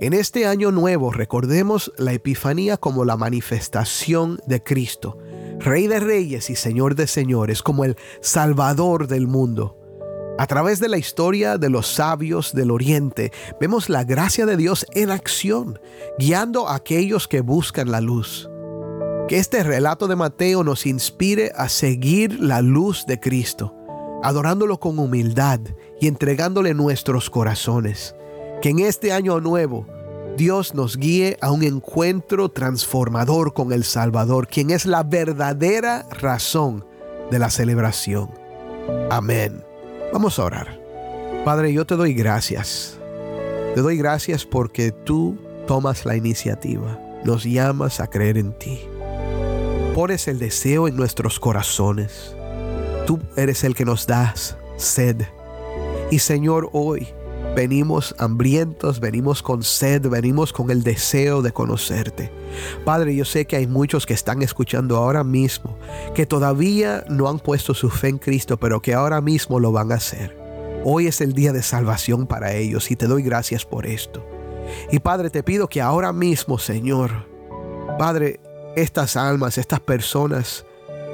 En 0.00 0.12
este 0.12 0.46
año 0.46 0.70
nuevo 0.70 1.10
recordemos 1.10 1.92
la 1.96 2.12
Epifanía 2.12 2.76
como 2.76 3.04
la 3.04 3.16
manifestación 3.16 4.40
de 4.46 4.62
Cristo, 4.62 5.18
Rey 5.58 5.88
de 5.88 5.98
Reyes 5.98 6.50
y 6.50 6.56
Señor 6.56 6.94
de 6.94 7.08
Señores, 7.08 7.62
como 7.62 7.84
el 7.84 7.96
Salvador 8.20 9.08
del 9.08 9.26
mundo. 9.26 9.76
A 10.38 10.46
través 10.46 10.78
de 10.80 10.88
la 10.88 10.98
historia 10.98 11.58
de 11.58 11.68
los 11.68 11.88
sabios 11.88 12.52
del 12.52 12.70
Oriente, 12.70 13.32
vemos 13.60 13.88
la 13.88 14.04
gracia 14.04 14.46
de 14.46 14.56
Dios 14.56 14.86
en 14.94 15.10
acción, 15.10 15.78
guiando 16.18 16.68
a 16.68 16.76
aquellos 16.76 17.26
que 17.26 17.40
buscan 17.40 17.90
la 17.90 18.00
luz. 18.00 18.48
Que 19.28 19.38
este 19.38 19.62
relato 19.62 20.06
de 20.08 20.16
Mateo 20.16 20.64
nos 20.64 20.86
inspire 20.86 21.52
a 21.56 21.68
seguir 21.68 22.40
la 22.40 22.62
luz 22.62 23.04
de 23.06 23.18
Cristo, 23.20 23.74
adorándolo 24.22 24.78
con 24.78 24.98
humildad 24.98 25.60
y 26.00 26.06
entregándole 26.06 26.72
nuestros 26.72 27.30
corazones 27.30 28.14
que 28.62 28.70
en 28.70 28.78
este 28.78 29.12
año 29.12 29.40
nuevo 29.40 29.86
Dios 30.36 30.72
nos 30.74 30.96
guíe 30.96 31.36
a 31.42 31.50
un 31.50 31.64
encuentro 31.64 32.48
transformador 32.48 33.52
con 33.52 33.72
el 33.72 33.82
Salvador, 33.82 34.46
quien 34.46 34.70
es 34.70 34.86
la 34.86 35.02
verdadera 35.02 36.06
razón 36.10 36.86
de 37.30 37.40
la 37.40 37.50
celebración. 37.50 38.30
Amén. 39.10 39.62
Vamos 40.12 40.38
a 40.38 40.44
orar. 40.44 40.80
Padre, 41.44 41.72
yo 41.72 41.84
te 41.84 41.96
doy 41.96 42.14
gracias. 42.14 42.98
Te 43.74 43.80
doy 43.80 43.98
gracias 43.98 44.46
porque 44.46 44.92
tú 44.92 45.36
tomas 45.66 46.06
la 46.06 46.14
iniciativa, 46.14 47.00
nos 47.24 47.44
llamas 47.44 47.98
a 47.98 48.06
creer 48.06 48.38
en 48.38 48.56
ti. 48.58 48.80
Pones 49.92 50.28
el 50.28 50.38
deseo 50.38 50.86
en 50.86 50.96
nuestros 50.96 51.40
corazones. 51.40 52.36
Tú 53.06 53.18
eres 53.36 53.64
el 53.64 53.74
que 53.74 53.84
nos 53.84 54.06
das 54.06 54.56
sed. 54.76 55.16
Y 56.12 56.20
Señor, 56.20 56.70
hoy 56.72 57.08
Venimos 57.54 58.14
hambrientos, 58.18 58.98
venimos 58.98 59.42
con 59.42 59.62
sed, 59.62 60.08
venimos 60.08 60.54
con 60.54 60.70
el 60.70 60.82
deseo 60.82 61.42
de 61.42 61.52
conocerte. 61.52 62.32
Padre, 62.86 63.14
yo 63.14 63.26
sé 63.26 63.46
que 63.46 63.56
hay 63.56 63.66
muchos 63.66 64.06
que 64.06 64.14
están 64.14 64.40
escuchando 64.40 64.96
ahora 64.96 65.22
mismo, 65.22 65.76
que 66.14 66.24
todavía 66.24 67.04
no 67.10 67.28
han 67.28 67.38
puesto 67.38 67.74
su 67.74 67.90
fe 67.90 68.08
en 68.08 68.18
Cristo, 68.18 68.56
pero 68.56 68.80
que 68.80 68.94
ahora 68.94 69.20
mismo 69.20 69.60
lo 69.60 69.70
van 69.70 69.92
a 69.92 69.96
hacer. 69.96 70.34
Hoy 70.84 71.08
es 71.08 71.20
el 71.20 71.34
día 71.34 71.52
de 71.52 71.62
salvación 71.62 72.26
para 72.26 72.54
ellos 72.54 72.90
y 72.90 72.96
te 72.96 73.06
doy 73.06 73.22
gracias 73.22 73.66
por 73.66 73.84
esto. 73.84 74.26
Y 74.90 75.00
Padre, 75.00 75.28
te 75.28 75.42
pido 75.42 75.68
que 75.68 75.82
ahora 75.82 76.14
mismo, 76.14 76.58
Señor, 76.58 77.26
Padre, 77.98 78.40
estas 78.76 79.16
almas, 79.16 79.58
estas 79.58 79.80
personas, 79.80 80.64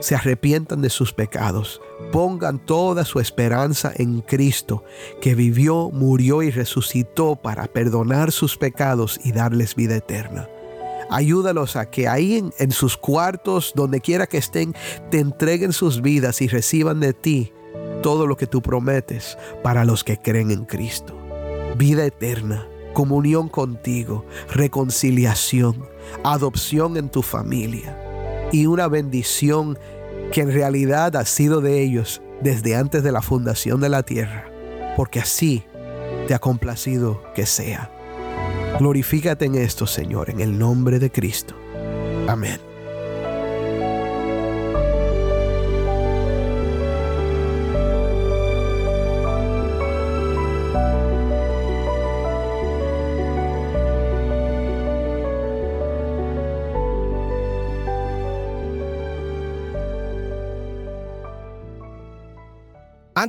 se 0.01 0.15
arrepientan 0.15 0.81
de 0.81 0.91
sus 0.91 1.13
pecados, 1.13 1.81
pongan 2.13 2.59
toda 2.59 3.05
su 3.05 3.21
esperanza 3.21 3.93
en 3.97 4.21
Cristo, 4.21 4.85
que 5.21 5.35
vivió, 5.35 5.91
murió 5.91 6.43
y 6.43 6.51
resucitó 6.51 7.37
para 7.37 7.67
perdonar 7.67 8.33
sus 8.33 8.57
pecados 8.57 9.21
y 9.25 9.33
darles 9.33 9.75
vida 9.75 9.97
eterna. 9.97 10.49
Ayúdalos 11.11 11.77
a 11.77 11.91
que 11.91 12.07
ahí 12.07 12.51
en, 12.59 12.71
sus 12.71 12.97
cuartos, 12.97 13.73
donde 13.75 14.01
quiera 14.01 14.27
que 14.27 14.39
estén, 14.39 14.75
te 15.11 15.19
entreguen 15.19 15.73
sus 15.73 16.03
vidas 16.03 16.43
y 16.43 16.49
reciban 16.49 17.01
de 17.01 17.15
ti 17.15 17.53
todo 18.03 18.27
lo 18.27 18.37
que 18.37 18.47
tú 18.47 18.61
prometes 18.61 19.39
para 19.63 19.85
los 19.85 20.05
que 20.05 20.19
creen 20.19 20.51
en 20.51 20.67
Cristo. 20.67 21.17
Vida 21.77 22.05
eterna, 22.05 22.69
comunión 22.93 23.49
contigo, 23.49 24.27
reconciliación, 24.53 25.89
adopción 26.25 26.97
en 26.99 27.09
tu 27.09 27.23
familia 27.23 28.08
y 28.53 28.67
una 28.67 28.89
bendición 28.89 29.79
que 30.33 30.43
en 30.43 30.53
realidad 30.53 31.17
ha 31.17 31.25
sido 31.25 31.61
de 31.61 31.83
ellos 31.83 32.23
desde 32.41 32.77
antes 32.77 33.03
de 33.03 33.13
la 33.13 33.23
fundación 33.23 33.81
de 33.81 33.89
la 33.89 34.03
tierra, 34.03 34.51
porque 34.97 35.21
así 35.21 35.65
te 36.27 36.35
ha 36.35 36.39
complacido 36.39 37.23
que 37.35 37.47
sea. 37.47 37.91
Glorifícate 38.79 39.47
en 39.47 39.57
esto, 39.57 39.87
Señor, 39.87 40.31
en 40.31 40.41
el 40.41 40.59
nombre 40.59 40.99
de 40.99 41.11
Cristo. 41.11 41.55
Amén. 42.29 42.68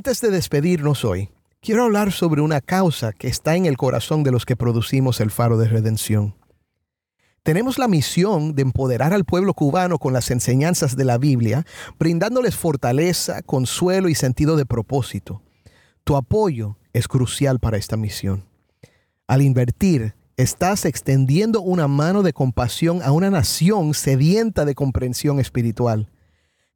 Antes 0.00 0.22
de 0.22 0.30
despedirnos 0.30 1.04
hoy, 1.04 1.28
quiero 1.60 1.84
hablar 1.84 2.10
sobre 2.10 2.40
una 2.40 2.62
causa 2.62 3.12
que 3.12 3.28
está 3.28 3.56
en 3.56 3.66
el 3.66 3.76
corazón 3.76 4.22
de 4.22 4.30
los 4.30 4.46
que 4.46 4.56
producimos 4.56 5.20
el 5.20 5.30
faro 5.30 5.58
de 5.58 5.68
redención. 5.68 6.36
Tenemos 7.42 7.78
la 7.78 7.86
misión 7.86 8.54
de 8.54 8.62
empoderar 8.62 9.12
al 9.12 9.26
pueblo 9.26 9.52
cubano 9.52 9.98
con 9.98 10.14
las 10.14 10.30
enseñanzas 10.30 10.96
de 10.96 11.04
la 11.04 11.18
Biblia, 11.18 11.66
brindándoles 11.98 12.56
fortaleza, 12.56 13.42
consuelo 13.42 14.08
y 14.08 14.14
sentido 14.14 14.56
de 14.56 14.64
propósito. 14.64 15.42
Tu 16.02 16.16
apoyo 16.16 16.78
es 16.94 17.06
crucial 17.06 17.58
para 17.58 17.76
esta 17.76 17.98
misión. 17.98 18.46
Al 19.26 19.42
invertir, 19.42 20.14
estás 20.38 20.86
extendiendo 20.86 21.60
una 21.60 21.88
mano 21.88 22.22
de 22.22 22.32
compasión 22.32 23.02
a 23.02 23.12
una 23.12 23.28
nación 23.28 23.92
sedienta 23.92 24.64
de 24.64 24.74
comprensión 24.74 25.40
espiritual. 25.40 26.08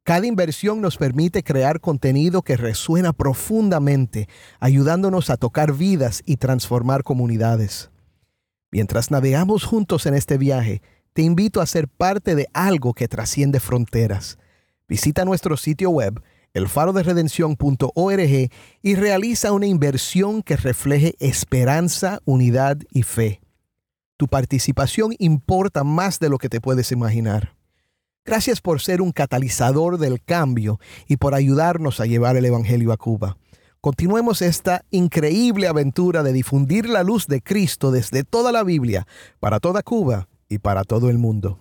Cada 0.05 0.27
inversión 0.27 0.81
nos 0.81 0.97
permite 0.97 1.41
crear 1.41 1.81
contenido 1.81 2.43
que 2.43 2.57
resuena 2.57 3.11
profundamente, 3.11 4.29
ayudándonos 4.59 5.31
a 5.31 5.37
tocar 5.37 5.73
vidas 5.73 6.21
y 6.27 6.37
transformar 6.37 7.01
comunidades. 7.01 7.89
Mientras 8.69 9.09
navegamos 9.09 9.63
juntos 9.63 10.05
en 10.05 10.13
este 10.13 10.37
viaje, 10.37 10.83
te 11.13 11.23
invito 11.23 11.59
a 11.59 11.65
ser 11.65 11.87
parte 11.87 12.35
de 12.35 12.47
algo 12.53 12.93
que 12.93 13.07
trasciende 13.07 13.59
fronteras. 13.59 14.37
Visita 14.87 15.25
nuestro 15.25 15.57
sitio 15.57 15.89
web, 15.89 16.21
elfaroderedención.org, 16.53 18.51
y 18.83 18.95
realiza 18.95 19.53
una 19.53 19.65
inversión 19.65 20.43
que 20.43 20.55
refleje 20.55 21.15
esperanza, 21.17 22.19
unidad 22.25 22.77
y 22.91 23.01
fe. 23.01 23.41
Tu 24.17 24.27
participación 24.27 25.15
importa 25.17 25.83
más 25.83 26.19
de 26.19 26.29
lo 26.29 26.37
que 26.37 26.49
te 26.49 26.61
puedes 26.61 26.91
imaginar. 26.91 27.54
Gracias 28.27 28.59
por 28.59 28.81
ser 28.81 29.03
un 29.03 29.11
catalizador 29.11 29.99
del 29.99 30.19
cambio 30.19 30.79
y 31.07 31.17
por 31.17 31.35
ayudarnos 31.35 31.99
a 31.99 32.07
llevar 32.07 32.35
el 32.37 32.45
Evangelio 32.45 32.91
a 32.91 32.97
Cuba. 32.97 33.37
Continuemos 33.81 34.41
esta 34.41 34.83
increíble 34.89 35.67
aventura 35.67 36.23
de 36.23 36.33
difundir 36.33 36.89
la 36.89 37.03
luz 37.03 37.27
de 37.27 37.43
Cristo 37.43 37.91
desde 37.91 38.23
toda 38.23 38.51
la 38.51 38.63
Biblia, 38.63 39.05
para 39.39 39.59
toda 39.59 39.83
Cuba 39.83 40.27
y 40.49 40.57
para 40.57 40.83
todo 40.83 41.11
el 41.11 41.19
mundo. 41.19 41.59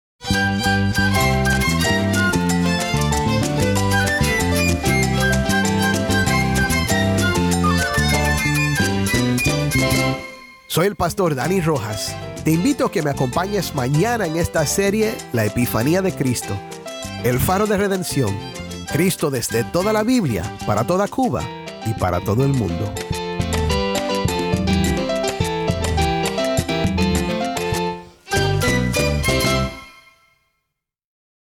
Soy 10.67 10.87
el 10.87 10.97
pastor 10.97 11.35
Dani 11.35 11.61
Rojas. 11.61 12.17
Te 12.45 12.51
invito 12.51 12.85
a 12.85 12.91
que 12.91 13.03
me 13.03 13.09
acompañes 13.09 13.75
mañana 13.75 14.27
en 14.27 14.37
esta 14.37 14.67
serie 14.67 15.15
La 15.33 15.47
Epifanía 15.47 16.03
de 16.03 16.13
Cristo, 16.13 16.55
el 17.25 17.41
faro 17.41 17.67
de 17.67 17.79
redención, 17.79 18.37
Cristo 18.93 19.31
desde 19.31 19.65
toda 19.65 19.95
la 19.95 20.03
Biblia, 20.03 20.43
para 20.67 20.85
toda 20.85 21.09
Cuba 21.09 21.43
y 21.87 21.95
para 21.95 22.21
todo 22.21 22.45
el 22.45 22.53
mundo. 22.53 22.93